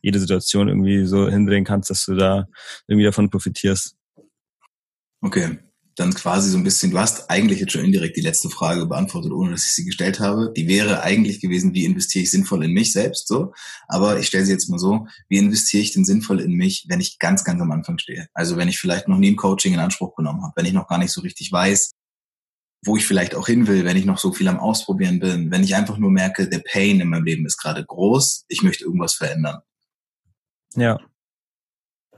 jede 0.02 0.18
Situation 0.18 0.68
irgendwie 0.68 1.06
so 1.06 1.30
hindrehen 1.30 1.64
kannst, 1.64 1.90
dass 1.90 2.04
du 2.06 2.16
da 2.16 2.48
irgendwie 2.88 3.06
davon 3.06 3.30
profitierst. 3.30 3.96
Okay 5.20 5.63
dann 5.96 6.12
quasi 6.12 6.50
so 6.50 6.56
ein 6.56 6.64
bisschen, 6.64 6.90
du 6.90 6.98
hast 6.98 7.30
eigentlich 7.30 7.60
jetzt 7.60 7.72
schon 7.72 7.84
indirekt 7.84 8.16
die 8.16 8.22
letzte 8.22 8.50
Frage 8.50 8.86
beantwortet, 8.86 9.32
ohne 9.32 9.52
dass 9.52 9.66
ich 9.66 9.74
sie 9.74 9.84
gestellt 9.84 10.20
habe. 10.20 10.52
Die 10.56 10.66
wäre 10.66 11.02
eigentlich 11.02 11.40
gewesen, 11.40 11.74
wie 11.74 11.84
investiere 11.84 12.24
ich 12.24 12.30
sinnvoll 12.30 12.64
in 12.64 12.72
mich 12.72 12.92
selbst, 12.92 13.28
so. 13.28 13.52
Aber 13.86 14.18
ich 14.18 14.26
stelle 14.26 14.44
sie 14.44 14.52
jetzt 14.52 14.68
mal 14.68 14.78
so, 14.78 15.06
wie 15.28 15.38
investiere 15.38 15.82
ich 15.82 15.92
denn 15.92 16.04
sinnvoll 16.04 16.40
in 16.40 16.52
mich, 16.52 16.86
wenn 16.88 17.00
ich 17.00 17.18
ganz, 17.18 17.44
ganz 17.44 17.60
am 17.60 17.70
Anfang 17.70 17.98
stehe? 17.98 18.28
Also 18.34 18.56
wenn 18.56 18.68
ich 18.68 18.78
vielleicht 18.78 19.08
noch 19.08 19.18
nie 19.18 19.30
ein 19.32 19.36
Coaching 19.36 19.74
in 19.74 19.80
Anspruch 19.80 20.16
genommen 20.16 20.42
habe, 20.42 20.52
wenn 20.56 20.66
ich 20.66 20.72
noch 20.72 20.88
gar 20.88 20.98
nicht 20.98 21.12
so 21.12 21.20
richtig 21.20 21.52
weiß, 21.52 21.92
wo 22.84 22.96
ich 22.96 23.06
vielleicht 23.06 23.34
auch 23.34 23.46
hin 23.46 23.66
will, 23.66 23.84
wenn 23.84 23.96
ich 23.96 24.04
noch 24.04 24.18
so 24.18 24.32
viel 24.32 24.48
am 24.48 24.60
Ausprobieren 24.60 25.20
bin, 25.20 25.50
wenn 25.50 25.64
ich 25.64 25.74
einfach 25.74 25.96
nur 25.96 26.10
merke, 26.10 26.48
der 26.48 26.58
Pain 26.58 27.00
in 27.00 27.08
meinem 27.08 27.24
Leben 27.24 27.46
ist 27.46 27.56
gerade 27.56 27.84
groß, 27.84 28.44
ich 28.48 28.62
möchte 28.62 28.84
irgendwas 28.84 29.14
verändern. 29.14 29.60
Ja. 30.74 30.98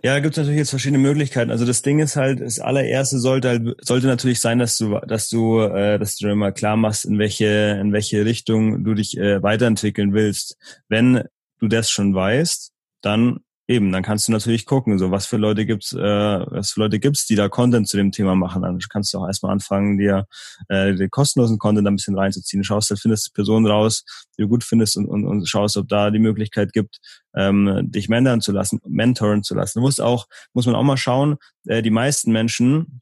Ja, 0.03 0.19
gibt 0.21 0.35
es 0.35 0.39
natürlich 0.39 0.59
jetzt 0.59 0.71
verschiedene 0.71 0.99
Möglichkeiten. 0.99 1.51
Also 1.51 1.65
das 1.65 1.83
Ding 1.83 1.99
ist 1.99 2.17
halt, 2.17 2.41
das 2.41 2.61
allererste 2.61 3.19
sollte 3.19 3.49
halt, 3.49 3.77
sollte 3.85 4.07
natürlich 4.07 4.41
sein, 4.41 4.59
dass 4.59 4.79
du, 4.79 5.01
dass 5.01 5.29
du, 5.29 5.61
äh, 5.61 5.99
dass 5.99 6.17
du 6.17 6.35
mal 6.37 6.53
klar 6.53 6.77
machst, 6.77 7.07
in 7.07 7.19
welche, 7.19 7.79
in 7.81 7.93
welche 7.93 8.25
Richtung 8.25 8.85
du 8.85 8.95
dich 8.95 9.17
äh, 9.19 9.43
weiterentwickeln 9.43 10.13
willst. 10.13 10.57
Wenn 10.89 11.25
du 11.59 11.69
das 11.69 11.91
schon 11.91 12.15
weißt, 12.15 12.73
dann 13.01 13.41
Eben, 13.69 13.91
dann 13.91 14.05
kannst 14.05 14.29
du 14.29 14.33
natürlich 14.33 14.65
gucken, 14.65 14.97
so 14.97 15.11
was 15.11 15.27
für 15.27 15.39
Leute 15.39 15.67
gibt's, 15.67 15.93
äh, 15.93 15.99
was 15.99 16.71
für 16.71 16.81
Leute 16.81 17.01
gibt's, 17.01 17.27
die 17.27 17.35
da 17.35 17.49
Content 17.49 17.89
zu 17.89 17.97
dem 17.97 18.13
Thema 18.13 18.37
machen. 18.37 18.63
Dann 18.63 18.79
kannst 18.91 19.13
du 19.13 19.19
auch 19.19 19.27
erstmal 19.27 19.51
anfangen, 19.51 19.99
dir 19.99 20.27
äh, 20.69 20.95
den 20.95 21.11
kostenlosen 21.11 21.59
Content 21.59 21.89
ein 21.89 21.97
bisschen 21.97 22.17
reinzuziehen. 22.17 22.63
Schaust, 22.63 22.93
dann 22.93 22.99
findest 22.99 23.29
du 23.29 23.33
Personen 23.33 23.67
raus, 23.67 24.05
die 24.39 24.43
du 24.43 24.49
gut 24.49 24.63
findest 24.63 24.97
und, 24.97 25.07
und, 25.07 25.27
und 25.27 25.49
schaust, 25.49 25.77
ob 25.77 25.89
da 25.89 26.13
die 26.13 26.21
Möglichkeit 26.21 26.73
gibt, 26.73 26.99
ähm, 27.35 27.91
dich 27.91 28.09
mentoren 28.09 28.41
zu 28.41 28.53
lassen, 28.53 28.79
mentoren 28.87 29.43
zu 29.43 29.57
lassen. 29.57 29.81
Du 29.81 29.83
musst 29.83 30.01
auch, 30.01 30.27
muss 30.55 30.67
man 30.67 30.77
auch 30.77 30.85
mal 30.85 30.97
schauen, 30.97 31.37
äh, 31.67 31.83
die 31.83 31.91
meisten 31.91 32.31
Menschen, 32.31 33.01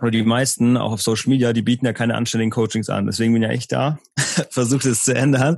oder 0.00 0.10
die 0.10 0.22
meisten, 0.22 0.76
auch 0.76 0.92
auf 0.92 1.02
Social 1.02 1.30
Media, 1.30 1.52
die 1.52 1.62
bieten 1.62 1.86
ja 1.86 1.92
keine 1.92 2.14
anständigen 2.14 2.50
Coachings 2.50 2.88
an. 2.88 3.06
Deswegen 3.06 3.32
bin 3.32 3.42
ja 3.42 3.50
ich 3.50 3.68
da, 3.68 3.98
versuche 4.50 4.88
es 4.88 5.04
zu 5.04 5.14
ändern. 5.14 5.56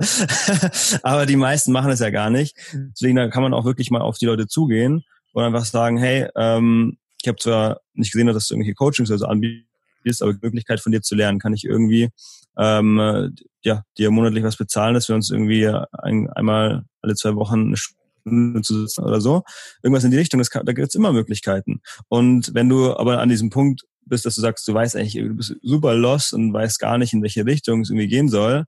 Aber 1.03 1.25
die 1.25 1.35
meisten 1.35 1.71
machen 1.71 1.91
es 1.91 1.99
ja 1.99 2.09
gar 2.09 2.29
nicht. 2.29 2.55
Deswegen 2.73 3.15
da 3.15 3.27
kann 3.29 3.43
man 3.43 3.53
auch 3.53 3.65
wirklich 3.65 3.91
mal 3.91 4.01
auf 4.01 4.17
die 4.17 4.25
Leute 4.25 4.47
zugehen 4.47 5.03
und 5.33 5.43
einfach 5.43 5.65
sagen, 5.65 5.97
hey, 5.97 6.27
ähm, 6.35 6.97
ich 7.21 7.27
habe 7.27 7.37
zwar 7.37 7.79
nicht 7.93 8.11
gesehen, 8.11 8.27
dass 8.27 8.47
du 8.47 8.53
irgendwelche 8.53 8.75
Coachings 8.75 9.09
oder 9.09 9.19
so 9.19 9.25
anbietest, 9.27 10.21
aber 10.21 10.33
die 10.33 10.39
Möglichkeit 10.41 10.81
von 10.81 10.91
dir 10.91 11.01
zu 11.01 11.15
lernen, 11.15 11.39
kann 11.39 11.53
ich 11.53 11.63
irgendwie 11.63 12.09
ähm, 12.57 13.33
ja, 13.63 13.83
dir 13.97 14.11
monatlich 14.11 14.43
was 14.43 14.57
bezahlen, 14.57 14.93
dass 14.93 15.07
wir 15.07 15.15
uns 15.15 15.31
irgendwie 15.31 15.67
ein, 15.67 16.29
einmal 16.29 16.83
alle 17.01 17.15
zwei 17.15 17.35
Wochen 17.35 17.67
eine 17.67 17.77
Stunde 17.77 18.61
zu 18.61 18.81
sitzen 18.81 19.03
oder 19.03 19.21
so. 19.21 19.43
Irgendwas 19.81 20.03
in 20.03 20.11
die 20.11 20.17
Richtung, 20.17 20.39
das 20.39 20.49
kann, 20.49 20.65
da 20.65 20.73
gibt 20.73 20.89
es 20.89 20.95
immer 20.95 21.13
Möglichkeiten. 21.13 21.81
Und 22.09 22.53
wenn 22.53 22.69
du 22.69 22.95
aber 22.95 23.19
an 23.19 23.29
diesem 23.29 23.49
Punkt 23.49 23.83
bist, 24.05 24.25
dass 24.25 24.35
du 24.35 24.41
sagst, 24.41 24.67
du 24.67 24.73
weißt 24.73 24.95
eigentlich, 24.95 25.13
du 25.13 25.33
bist 25.35 25.55
super 25.61 25.95
lost 25.95 26.33
und 26.33 26.53
weißt 26.53 26.79
gar 26.79 26.97
nicht, 26.97 27.13
in 27.13 27.21
welche 27.21 27.45
Richtung 27.45 27.81
es 27.81 27.89
irgendwie 27.89 28.07
gehen 28.07 28.29
soll, 28.29 28.65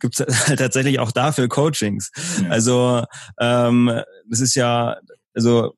gibt 0.00 0.18
es 0.18 0.26
halt 0.48 0.58
tatsächlich 0.58 0.98
auch 0.98 1.12
dafür 1.12 1.48
Coachings. 1.48 2.10
Ja. 2.42 2.50
Also 2.50 3.04
ähm, 3.40 3.90
das 4.28 4.40
ist 4.40 4.54
ja, 4.54 4.96
also 5.34 5.74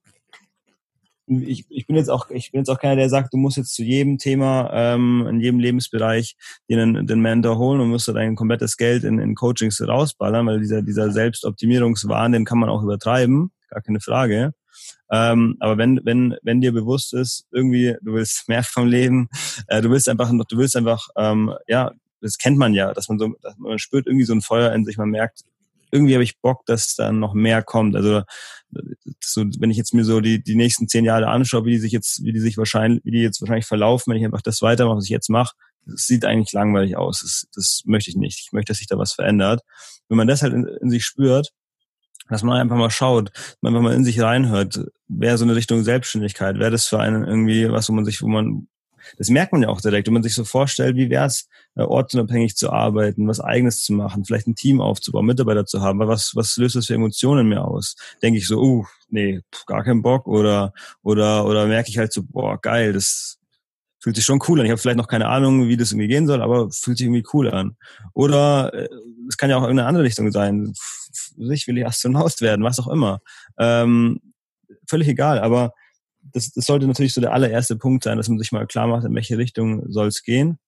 ich, 1.29 1.67
ich 1.69 1.87
bin 1.87 1.97
jetzt 1.97 2.09
auch 2.09 2.31
ich 2.31 2.53
bin 2.53 2.61
jetzt 2.61 2.69
auch 2.69 2.79
keiner, 2.79 2.97
der 2.97 3.09
sagt, 3.09 3.33
du 3.33 3.37
musst 3.37 3.57
jetzt 3.57 3.75
zu 3.75 3.83
jedem 3.83 4.19
Thema 4.19 4.71
ähm, 4.73 5.27
in 5.29 5.41
jedem 5.41 5.59
Lebensbereich 5.59 6.37
den, 6.71 7.07
den 7.07 7.21
Mentor 7.21 7.59
holen 7.59 7.81
und 7.81 7.89
musst 7.89 8.07
dein 8.09 8.37
komplettes 8.37 8.77
Geld 8.77 9.03
in, 9.03 9.19
in 9.19 9.35
Coachings 9.35 9.81
rausballern, 9.81 10.47
weil 10.47 10.61
dieser 10.61 10.83
dieser 10.83 11.11
Selbstoptimierungswahn, 11.11 12.33
den 12.33 12.45
kann 12.45 12.59
man 12.59 12.69
auch 12.69 12.83
übertreiben, 12.83 13.51
gar 13.71 13.83
keine 13.83 14.01
Frage. 14.01 14.53
Ähm, 15.11 15.57
aber 15.61 15.79
wenn, 15.79 16.01
wenn, 16.05 16.37
wenn 16.43 16.61
dir 16.61 16.73
bewusst 16.73 17.15
ist, 17.15 17.47
irgendwie, 17.53 17.97
du 18.03 18.15
willst 18.15 18.49
mehr 18.49 18.63
vom 18.63 18.87
Leben, 18.87 19.29
äh, 19.69 19.81
du 19.81 19.91
willst 19.91 20.09
einfach, 20.09 20.31
du 20.31 20.57
willst 20.59 20.77
einfach, 20.77 21.09
ähm, 21.17 21.53
ja, 21.67 21.93
das 22.21 22.39
kennt 22.39 22.59
man 22.59 22.75
ja, 22.75 22.93
dass 22.93 23.09
man 23.09 23.19
so, 23.19 23.35
dass 23.43 23.57
man 23.59 23.79
spürt 23.79 24.07
irgendwie 24.07 24.25
so 24.25 24.33
ein 24.33 24.43
Feuer 24.43 24.73
in 24.73 24.85
sich, 24.85 24.97
man 24.97 25.11
merkt, 25.11 25.43
irgendwie 25.93 26.15
habe 26.15 26.25
ich 26.25 26.41
Bock, 26.41 26.67
dass 26.67 26.97
dann 26.97 27.21
noch 27.21 27.35
mehr 27.35 27.63
kommt. 27.63 27.95
Also 27.95 28.23
so, 29.23 29.45
wenn 29.59 29.71
ich 29.71 29.77
jetzt 29.77 29.95
mir 29.95 30.05
so 30.05 30.21
die, 30.21 30.43
die 30.43 30.57
nächsten 30.57 30.89
zehn 30.89 31.05
Jahre 31.05 31.29
anschaue, 31.29 31.65
wie 31.65 31.71
die 31.73 31.79
sich 31.79 31.93
jetzt, 31.93 32.25
wie 32.25 32.33
die 32.33 32.41
sich 32.41 32.59
wahrscheinlich, 32.59 33.05
wie 33.05 33.13
die 33.13 33.23
jetzt 33.23 33.41
wahrscheinlich 33.41 33.67
verlaufen, 33.67 34.11
wenn 34.11 34.19
ich 34.19 34.25
einfach 34.25 34.43
das 34.43 34.63
weitermache, 34.63 34.97
was 34.97 35.05
ich 35.05 35.11
jetzt 35.11 35.31
mache, 35.31 35.55
das 35.87 36.07
sieht 36.07 36.25
eigentlich 36.25 36.53
langweilig 36.53 36.97
aus. 36.97 37.21
Das, 37.21 37.47
das 37.55 37.83
möchte 37.85 38.11
ich 38.11 38.17
nicht. 38.17 38.41
Ich 38.41 38.53
möchte, 38.53 38.73
dass 38.73 38.79
sich 38.79 38.89
da 38.89 38.99
was 38.99 39.13
verändert. 39.13 39.63
Wenn 40.09 40.19
man 40.19 40.27
das 40.27 40.43
halt 40.43 40.53
in, 40.53 40.67
in 40.81 40.91
sich 40.91 41.05
spürt, 41.05 41.53
dass 42.29 42.43
man 42.43 42.61
einfach 42.61 42.77
mal 42.77 42.91
schaut, 42.91 43.31
man 43.61 43.75
einfach 43.75 43.83
mal 43.83 43.95
in 43.95 44.05
sich 44.05 44.21
reinhört, 44.21 44.81
wäre 45.09 45.39
so 45.39 45.45
eine 45.45 45.57
Richtung 45.57 45.83
Selbstständigkeit, 45.83 46.59
wäre 46.59 46.71
das 46.71 46.87
für 46.87 46.99
einen 46.99 47.25
irgendwie 47.25 47.71
was, 47.71 47.89
wo 47.89 47.93
man 47.93 48.05
sich, 48.05 48.23
wo 48.23 48.29
man, 48.29 48.69
das 49.19 49.29
merkt 49.29 49.53
man 49.53 49.63
ja 49.63 49.69
auch 49.69 49.81
direkt, 49.81 50.07
wenn 50.07 50.15
man 50.15 50.23
sich 50.23 50.35
so 50.35 50.45
vorstellt, 50.45 50.97
wie 50.97 51.11
wäre 51.11 51.27
es, 51.27 51.49
äh, 51.77 51.83
ortsunabhängig 51.83 52.57
zu 52.57 52.73
arbeiten, 52.73 53.29
was 53.29 53.41
eigenes 53.41 53.83
zu 53.83 53.93
machen, 53.93 54.25
vielleicht 54.25 54.49
ein 54.49 54.55
Team 54.55 54.81
aufzubauen, 54.81 55.27
Mitarbeiter 55.27 55.67
zu 55.67 55.81
haben, 55.81 56.01
was, 56.01 56.33
was 56.35 56.57
löst 56.57 56.77
das 56.77 56.87
für 56.87 56.95
Emotionen 56.95 57.43
in 57.43 57.49
mir 57.49 57.65
aus? 57.65 57.97
Denke 58.23 58.39
ich 58.39 58.49
so, 58.49 58.61
uh, 58.61 58.85
nee, 59.09 59.41
gar 59.67 59.85
keinen 59.85 60.03
Bock 60.03 60.27
oder, 60.27 60.73
oder, 61.03 61.47
oder 61.47 61.67
merke 61.67 61.91
ich 61.91 61.99
halt 61.99 62.13
so, 62.13 62.23
boah, 62.23 62.61
geil, 62.61 62.93
das 62.93 63.39
fühlt 64.07 64.17
sich 64.17 64.25
schon 64.25 64.41
cool 64.47 64.61
an. 64.61 64.67
Ich 64.67 64.71
habe 64.71 64.81
vielleicht 64.81 64.99
noch 64.99 65.09
keine 65.09 65.29
Ahnung, 65.29 65.69
wie 65.69 65.77
das 65.77 65.93
irgendwie 65.93 66.07
gehen 66.07 66.27
soll, 66.27 66.41
aber 66.41 66.71
fühlt 66.71 66.99
sich 66.99 67.07
irgendwie 67.07 67.27
cool 67.33 67.51
an. 67.51 67.77
Oder 68.15 68.73
äh, 68.73 68.89
es 69.29 69.37
kann 69.37 69.51
ja 69.51 69.57
auch 69.57 69.63
irgendeine 69.63 69.89
andere 69.89 70.05
Richtung 70.05 70.31
sein. 70.31 70.73
Ich 71.51 71.67
will 71.67 71.79
ich 71.79 71.87
Astronaut 71.87 72.41
werden, 72.41 72.65
was 72.65 72.79
auch 72.79 72.89
immer. 72.89 73.21
Ähm, 73.59 74.21
völlig 74.89 75.09
egal, 75.09 75.39
aber 75.39 75.73
das, 76.33 76.53
das 76.53 76.67
sollte 76.67 76.87
natürlich 76.87 77.15
so 77.15 77.21
der 77.21 77.33
allererste 77.33 77.77
Punkt 77.77 78.05
sein, 78.05 78.17
dass 78.17 78.29
man 78.29 78.39
sich 78.39 78.53
mal 78.53 78.67
klar 78.67 78.87
macht, 78.87 79.05
in 79.05 79.15
welche 79.15 79.39
Richtung 79.39 79.91
soll 79.91 80.09
es 80.09 80.23
gehen. 80.23 80.59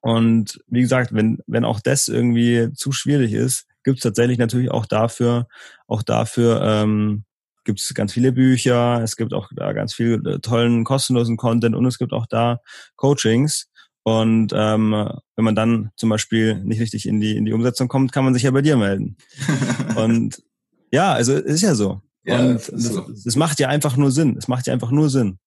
Und 0.00 0.60
wie 0.66 0.80
gesagt, 0.80 1.12
wenn, 1.14 1.38
wenn 1.46 1.64
auch 1.64 1.80
das 1.80 2.08
irgendwie 2.08 2.72
zu 2.74 2.92
schwierig 2.92 3.32
ist, 3.32 3.66
gibt 3.84 3.98
es 3.98 4.02
tatsächlich 4.02 4.38
natürlich 4.38 4.70
auch 4.70 4.86
dafür, 4.86 5.46
auch 5.86 6.02
dafür 6.02 6.62
ähm, 6.62 7.24
gibt 7.64 7.80
es 7.80 7.92
ganz 7.94 8.12
viele 8.12 8.32
Bücher, 8.32 9.00
es 9.02 9.16
gibt 9.16 9.34
auch 9.34 9.50
da 9.54 9.72
ganz 9.72 9.94
viel 9.94 10.22
äh, 10.26 10.38
tollen 10.38 10.84
kostenlosen 10.84 11.36
Content 11.36 11.76
und 11.76 11.84
es 11.86 11.98
gibt 11.98 12.12
auch 12.12 12.26
da 12.26 12.60
Coachings. 12.96 13.69
Und 14.02 14.52
ähm, 14.54 14.92
wenn 15.36 15.44
man 15.44 15.54
dann 15.54 15.90
zum 15.96 16.08
Beispiel 16.08 16.56
nicht 16.64 16.80
richtig 16.80 17.06
in 17.06 17.20
die 17.20 17.36
in 17.36 17.44
die 17.44 17.52
Umsetzung 17.52 17.88
kommt, 17.88 18.12
kann 18.12 18.24
man 18.24 18.34
sich 18.34 18.44
ja 18.44 18.50
bei 18.50 18.62
dir 18.62 18.76
melden. 18.76 19.16
und 19.96 20.42
ja, 20.90 21.12
also 21.12 21.34
es 21.34 21.44
ist 21.56 21.62
ja 21.62 21.74
so. 21.74 22.00
Ja, 22.24 22.40
und 22.40 22.54
das, 22.54 22.66
so. 22.66 23.06
das 23.24 23.36
macht 23.36 23.60
ja 23.60 23.68
einfach 23.68 23.96
nur 23.96 24.10
Sinn. 24.10 24.36
Es 24.38 24.48
macht 24.48 24.66
ja 24.66 24.72
einfach 24.72 24.90
nur 24.90 25.10
Sinn. 25.10 25.38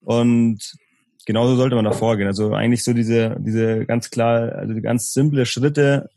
Und 0.00 0.58
genauso 1.26 1.56
sollte 1.56 1.76
man 1.76 1.84
da 1.84 1.92
vorgehen. 1.92 2.28
Also 2.28 2.52
eigentlich 2.54 2.84
so 2.84 2.92
diese, 2.92 3.36
diese 3.38 3.86
ganz 3.86 4.10
klar, 4.10 4.52
also 4.52 4.74
die 4.74 4.82
ganz 4.82 5.12
simple 5.12 5.46
Schritte. 5.46 6.10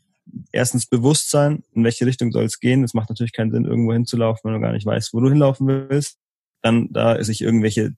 Erstens 0.50 0.86
Bewusstsein, 0.86 1.62
in 1.72 1.84
welche 1.84 2.04
Richtung 2.04 2.32
soll 2.32 2.44
es 2.44 2.58
gehen. 2.58 2.82
Es 2.82 2.94
macht 2.94 3.08
natürlich 3.08 3.32
keinen 3.32 3.52
Sinn, 3.52 3.64
irgendwo 3.64 3.92
hinzulaufen, 3.92 4.42
wenn 4.44 4.54
du 4.54 4.60
gar 4.60 4.72
nicht 4.72 4.86
weißt, 4.86 5.14
wo 5.14 5.20
du 5.20 5.28
hinlaufen 5.28 5.68
willst. 5.68 6.18
Dann 6.62 6.88
da 6.92 7.22
sich 7.22 7.42
irgendwelche 7.42 7.94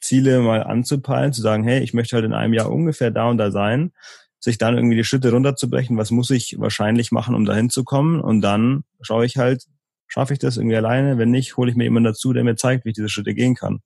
Ziele 0.00 0.40
mal 0.40 0.62
anzupeilen, 0.62 1.32
zu 1.32 1.42
sagen, 1.42 1.64
hey, 1.64 1.82
ich 1.82 1.94
möchte 1.94 2.16
halt 2.16 2.24
in 2.24 2.32
einem 2.32 2.54
Jahr 2.54 2.70
ungefähr 2.70 3.10
da 3.10 3.28
und 3.28 3.38
da 3.38 3.50
sein, 3.50 3.92
sich 4.40 4.58
dann 4.58 4.76
irgendwie 4.76 4.96
die 4.96 5.04
Schritte 5.04 5.32
runterzubrechen, 5.32 5.96
was 5.96 6.10
muss 6.10 6.30
ich 6.30 6.58
wahrscheinlich 6.58 7.10
machen, 7.10 7.34
um 7.34 7.44
da 7.44 7.54
hinzukommen 7.54 8.20
und 8.20 8.40
dann 8.40 8.84
schaue 9.00 9.26
ich 9.26 9.36
halt, 9.36 9.64
schaffe 10.06 10.32
ich 10.32 10.38
das 10.38 10.56
irgendwie 10.56 10.76
alleine, 10.76 11.18
wenn 11.18 11.30
nicht, 11.30 11.56
hole 11.56 11.70
ich 11.70 11.76
mir 11.76 11.84
jemanden 11.84 12.12
dazu, 12.12 12.32
der 12.32 12.44
mir 12.44 12.56
zeigt, 12.56 12.84
wie 12.84 12.90
ich 12.90 12.94
diese 12.94 13.08
Schritte 13.08 13.34
gehen 13.34 13.54
kann. 13.54 13.80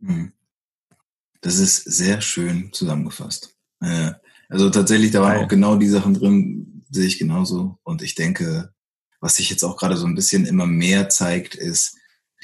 Mhm. 0.00 0.32
Das 1.40 1.58
ist 1.58 1.84
sehr 1.84 2.20
schön 2.20 2.72
zusammengefasst. 2.72 3.54
Äh, 3.80 4.12
also 4.48 4.70
tatsächlich, 4.70 5.10
da 5.10 5.22
waren 5.22 5.44
auch 5.44 5.48
genau 5.48 5.76
die 5.76 5.88
Sachen 5.88 6.14
drin, 6.14 6.84
sehe 6.90 7.06
ich 7.06 7.18
genauso. 7.18 7.78
Und 7.82 8.02
ich 8.02 8.14
denke, 8.14 8.72
was 9.20 9.36
sich 9.36 9.50
jetzt 9.50 9.64
auch 9.64 9.76
gerade 9.76 9.96
so 9.96 10.06
ein 10.06 10.14
bisschen 10.14 10.46
immer 10.46 10.66
mehr 10.66 11.08
zeigt, 11.08 11.54
ist, 11.54 11.96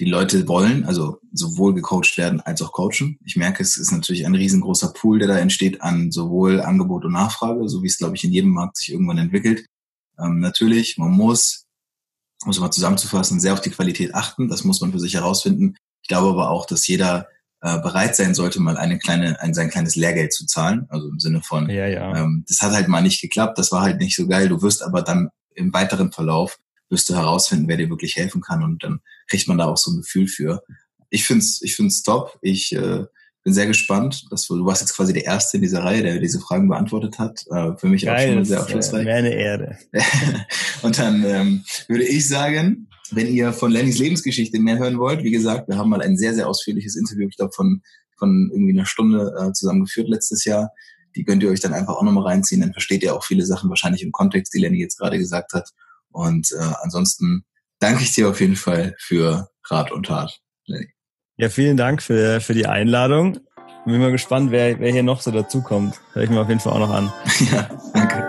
die 0.02 0.10
Leute 0.10 0.48
wollen, 0.48 0.84
also 0.84 1.20
sowohl 1.32 1.74
gecoacht 1.74 2.18
werden 2.18 2.40
als 2.40 2.60
auch 2.60 2.72
coachen. 2.72 3.20
Ich 3.24 3.36
merke, 3.36 3.62
es 3.62 3.76
ist 3.76 3.92
natürlich 3.92 4.26
ein 4.26 4.34
riesengroßer 4.34 4.92
Pool, 4.92 5.20
der 5.20 5.28
da 5.28 5.38
entsteht 5.38 5.80
an 5.80 6.10
sowohl 6.10 6.60
Angebot 6.60 7.04
und 7.04 7.12
Nachfrage, 7.12 7.68
so 7.68 7.84
wie 7.84 7.86
es, 7.86 7.98
glaube 7.98 8.16
ich, 8.16 8.24
in 8.24 8.32
jedem 8.32 8.50
Markt 8.50 8.78
sich 8.78 8.90
irgendwann 8.90 9.18
entwickelt. 9.18 9.64
Ähm, 10.18 10.40
natürlich, 10.40 10.98
man 10.98 11.12
muss, 11.12 11.66
um 12.44 12.50
es 12.50 12.58
mal 12.58 12.72
zusammenzufassen, 12.72 13.38
sehr 13.38 13.52
auf 13.52 13.60
die 13.60 13.70
Qualität 13.70 14.12
achten. 14.12 14.48
Das 14.48 14.64
muss 14.64 14.80
man 14.80 14.90
für 14.90 14.98
sich 14.98 15.14
herausfinden. 15.14 15.76
Ich 16.02 16.08
glaube 16.08 16.30
aber 16.30 16.50
auch, 16.50 16.66
dass 16.66 16.88
jeder 16.88 17.28
äh, 17.60 17.78
bereit 17.78 18.16
sein 18.16 18.34
sollte, 18.34 18.58
mal 18.58 18.76
eine 18.76 18.98
kleine, 18.98 19.40
ein, 19.40 19.54
sein 19.54 19.70
kleines 19.70 19.94
Lehrgeld 19.94 20.32
zu 20.32 20.46
zahlen. 20.46 20.86
Also 20.88 21.10
im 21.10 21.20
Sinne 21.20 21.42
von, 21.42 21.70
ja, 21.70 21.86
ja. 21.86 22.16
Ähm, 22.16 22.44
das 22.48 22.60
hat 22.60 22.72
halt 22.72 22.88
mal 22.88 23.02
nicht 23.02 23.20
geklappt, 23.20 23.56
das 23.56 23.70
war 23.70 23.82
halt 23.82 24.00
nicht 24.00 24.16
so 24.16 24.26
geil. 24.26 24.48
Du 24.48 24.62
wirst 24.62 24.82
aber 24.82 25.02
dann 25.02 25.28
im 25.54 25.72
weiteren 25.72 26.10
Verlauf 26.10 26.58
wirst 26.88 27.08
du 27.08 27.14
herausfinden, 27.14 27.68
wer 27.68 27.76
dir 27.76 27.88
wirklich 27.88 28.16
helfen 28.16 28.40
kann 28.40 28.64
und 28.64 28.82
dann 28.82 29.00
kriegt 29.32 29.48
man 29.48 29.56
da 29.56 29.64
auch 29.64 29.78
so 29.78 29.90
ein 29.90 29.96
Gefühl 29.96 30.28
für. 30.28 30.62
Ich 31.08 31.24
find's, 31.24 31.62
ich 31.62 31.74
find's 31.74 32.02
top. 32.02 32.38
Ich 32.42 32.70
äh, 32.74 33.04
bin 33.42 33.54
sehr 33.54 33.66
gespannt. 33.66 34.26
Dass 34.30 34.46
du, 34.46 34.58
du 34.58 34.66
warst 34.66 34.82
jetzt 34.82 34.94
quasi 34.94 35.14
der 35.14 35.24
Erste 35.24 35.56
in 35.56 35.62
dieser 35.62 35.82
Reihe, 35.82 36.02
der 36.02 36.18
diese 36.18 36.38
Fragen 36.38 36.68
beantwortet 36.68 37.18
hat. 37.18 37.42
Äh, 37.50 37.74
für 37.78 37.88
mich 37.88 38.04
Geil, 38.04 38.14
auch 38.14 38.26
schon 38.26 38.34
mal 38.34 38.44
sehr 38.44 38.60
aufschlussreich. 38.60 39.06
Meine 39.06 39.32
Erde. 39.32 39.78
und 40.82 40.98
dann 40.98 41.24
ähm, 41.24 41.64
würde 41.88 42.04
ich 42.04 42.28
sagen, 42.28 42.88
wenn 43.10 43.26
ihr 43.26 43.54
von 43.54 43.72
Lennys 43.72 43.98
Lebensgeschichte 43.98 44.60
mehr 44.60 44.78
hören 44.78 44.98
wollt, 44.98 45.24
wie 45.24 45.30
gesagt, 45.30 45.66
wir 45.66 45.78
haben 45.78 45.88
mal 45.88 46.02
ein 46.02 46.18
sehr, 46.18 46.34
sehr 46.34 46.46
ausführliches 46.46 46.96
Interview, 46.96 47.26
ich 47.26 47.36
glaube, 47.36 47.52
von, 47.52 47.80
von 48.18 48.50
irgendwie 48.52 48.72
einer 48.72 48.86
Stunde 48.86 49.34
äh, 49.40 49.52
zusammengeführt 49.52 50.10
letztes 50.10 50.44
Jahr. 50.44 50.72
Die 51.16 51.24
könnt 51.24 51.42
ihr 51.42 51.48
euch 51.48 51.60
dann 51.60 51.72
einfach 51.72 51.94
auch 51.94 52.02
nochmal 52.02 52.24
reinziehen. 52.24 52.60
Dann 52.60 52.72
versteht 52.74 53.02
ihr 53.02 53.14
auch 53.14 53.24
viele 53.24 53.46
Sachen 53.46 53.70
wahrscheinlich 53.70 54.02
im 54.02 54.12
Kontext, 54.12 54.52
die 54.52 54.58
Lenny 54.58 54.78
jetzt 54.78 54.98
gerade 54.98 55.16
gesagt 55.16 55.54
hat. 55.54 55.70
Und 56.10 56.52
äh, 56.52 56.72
ansonsten 56.82 57.46
danke 57.82 58.04
ich 58.04 58.14
dir 58.14 58.28
auf 58.28 58.40
jeden 58.40 58.56
Fall 58.56 58.94
für 58.98 59.48
Rat 59.68 59.90
und 59.90 60.06
Tat, 60.06 60.38
Lenny. 60.66 60.88
Ja, 61.36 61.48
vielen 61.48 61.76
Dank 61.76 62.02
für, 62.02 62.40
für 62.40 62.54
die 62.54 62.66
Einladung. 62.66 63.40
Bin 63.84 64.00
mal 64.00 64.12
gespannt, 64.12 64.52
wer, 64.52 64.78
wer 64.78 64.92
hier 64.92 65.02
noch 65.02 65.20
so 65.20 65.32
dazukommt. 65.32 66.00
Hör 66.12 66.22
ich 66.22 66.30
mir 66.30 66.40
auf 66.40 66.48
jeden 66.48 66.60
Fall 66.60 66.72
auch 66.74 66.78
noch 66.78 66.90
an. 66.90 67.12
ja, 67.52 67.68
danke. 67.92 68.28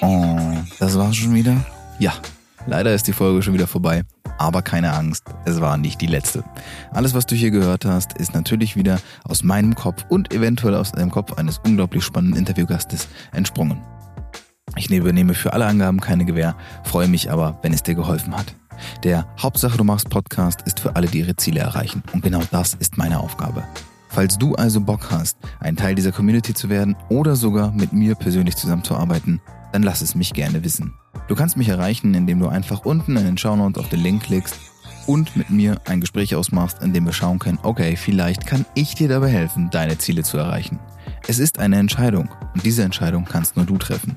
Oh, 0.00 0.56
das 0.78 0.96
war's 0.96 1.16
schon 1.16 1.34
wieder? 1.34 1.64
Ja, 1.98 2.14
leider 2.66 2.94
ist 2.94 3.06
die 3.06 3.12
Folge 3.12 3.42
schon 3.42 3.52
wieder 3.52 3.66
vorbei. 3.66 4.04
Aber 4.38 4.62
keine 4.62 4.92
Angst, 4.92 5.24
es 5.44 5.60
war 5.60 5.76
nicht 5.76 6.00
die 6.00 6.06
letzte. 6.06 6.44
Alles, 6.92 7.14
was 7.14 7.26
du 7.26 7.34
hier 7.34 7.50
gehört 7.50 7.84
hast, 7.84 8.12
ist 8.14 8.34
natürlich 8.34 8.76
wieder 8.76 8.98
aus 9.24 9.42
meinem 9.42 9.74
Kopf 9.74 10.04
und 10.08 10.32
eventuell 10.32 10.74
aus 10.74 10.92
dem 10.92 11.10
Kopf 11.10 11.34
eines 11.34 11.58
unglaublich 11.58 12.04
spannenden 12.04 12.38
Interviewgastes 12.38 13.08
entsprungen. 13.32 13.82
Ich 14.76 14.90
übernehme 14.90 15.34
für 15.34 15.52
alle 15.52 15.66
Angaben 15.66 16.00
keine 16.00 16.24
Gewähr, 16.26 16.54
freue 16.84 17.08
mich 17.08 17.30
aber, 17.30 17.58
wenn 17.62 17.72
es 17.72 17.82
dir 17.82 17.94
geholfen 17.94 18.36
hat. 18.36 18.54
Der 19.04 19.26
Hauptsache 19.40 19.78
du 19.78 19.84
machst 19.84 20.10
Podcast 20.10 20.62
ist 20.62 20.80
für 20.80 20.96
alle, 20.96 21.06
die 21.06 21.20
ihre 21.20 21.36
Ziele 21.36 21.60
erreichen. 21.60 22.02
Und 22.12 22.22
genau 22.22 22.42
das 22.50 22.74
ist 22.74 22.98
meine 22.98 23.20
Aufgabe. 23.20 23.64
Falls 24.16 24.38
du 24.38 24.54
also 24.54 24.80
Bock 24.80 25.10
hast, 25.10 25.36
ein 25.60 25.76
Teil 25.76 25.94
dieser 25.94 26.10
Community 26.10 26.54
zu 26.54 26.70
werden 26.70 26.96
oder 27.10 27.36
sogar 27.36 27.70
mit 27.72 27.92
mir 27.92 28.14
persönlich 28.14 28.56
zusammenzuarbeiten, 28.56 29.42
dann 29.72 29.82
lass 29.82 30.00
es 30.00 30.14
mich 30.14 30.32
gerne 30.32 30.64
wissen. 30.64 30.94
Du 31.28 31.34
kannst 31.34 31.58
mich 31.58 31.68
erreichen, 31.68 32.14
indem 32.14 32.40
du 32.40 32.48
einfach 32.48 32.86
unten 32.86 33.14
in 33.18 33.26
den 33.26 33.36
Shownotes 33.36 33.78
auf 33.78 33.90
den 33.90 34.00
Link 34.00 34.22
klickst 34.22 34.58
und 35.06 35.36
mit 35.36 35.50
mir 35.50 35.82
ein 35.84 36.00
Gespräch 36.00 36.34
ausmachst, 36.34 36.82
in 36.82 36.94
dem 36.94 37.04
wir 37.04 37.12
schauen 37.12 37.38
können, 37.38 37.58
okay, 37.62 37.94
vielleicht 37.94 38.46
kann 38.46 38.64
ich 38.72 38.94
dir 38.94 39.08
dabei 39.08 39.28
helfen, 39.28 39.68
deine 39.70 39.98
Ziele 39.98 40.22
zu 40.22 40.38
erreichen. 40.38 40.78
Es 41.28 41.38
ist 41.38 41.58
eine 41.58 41.76
Entscheidung 41.76 42.30
und 42.54 42.64
diese 42.64 42.84
Entscheidung 42.84 43.26
kannst 43.26 43.58
nur 43.58 43.66
du 43.66 43.76
treffen. 43.76 44.16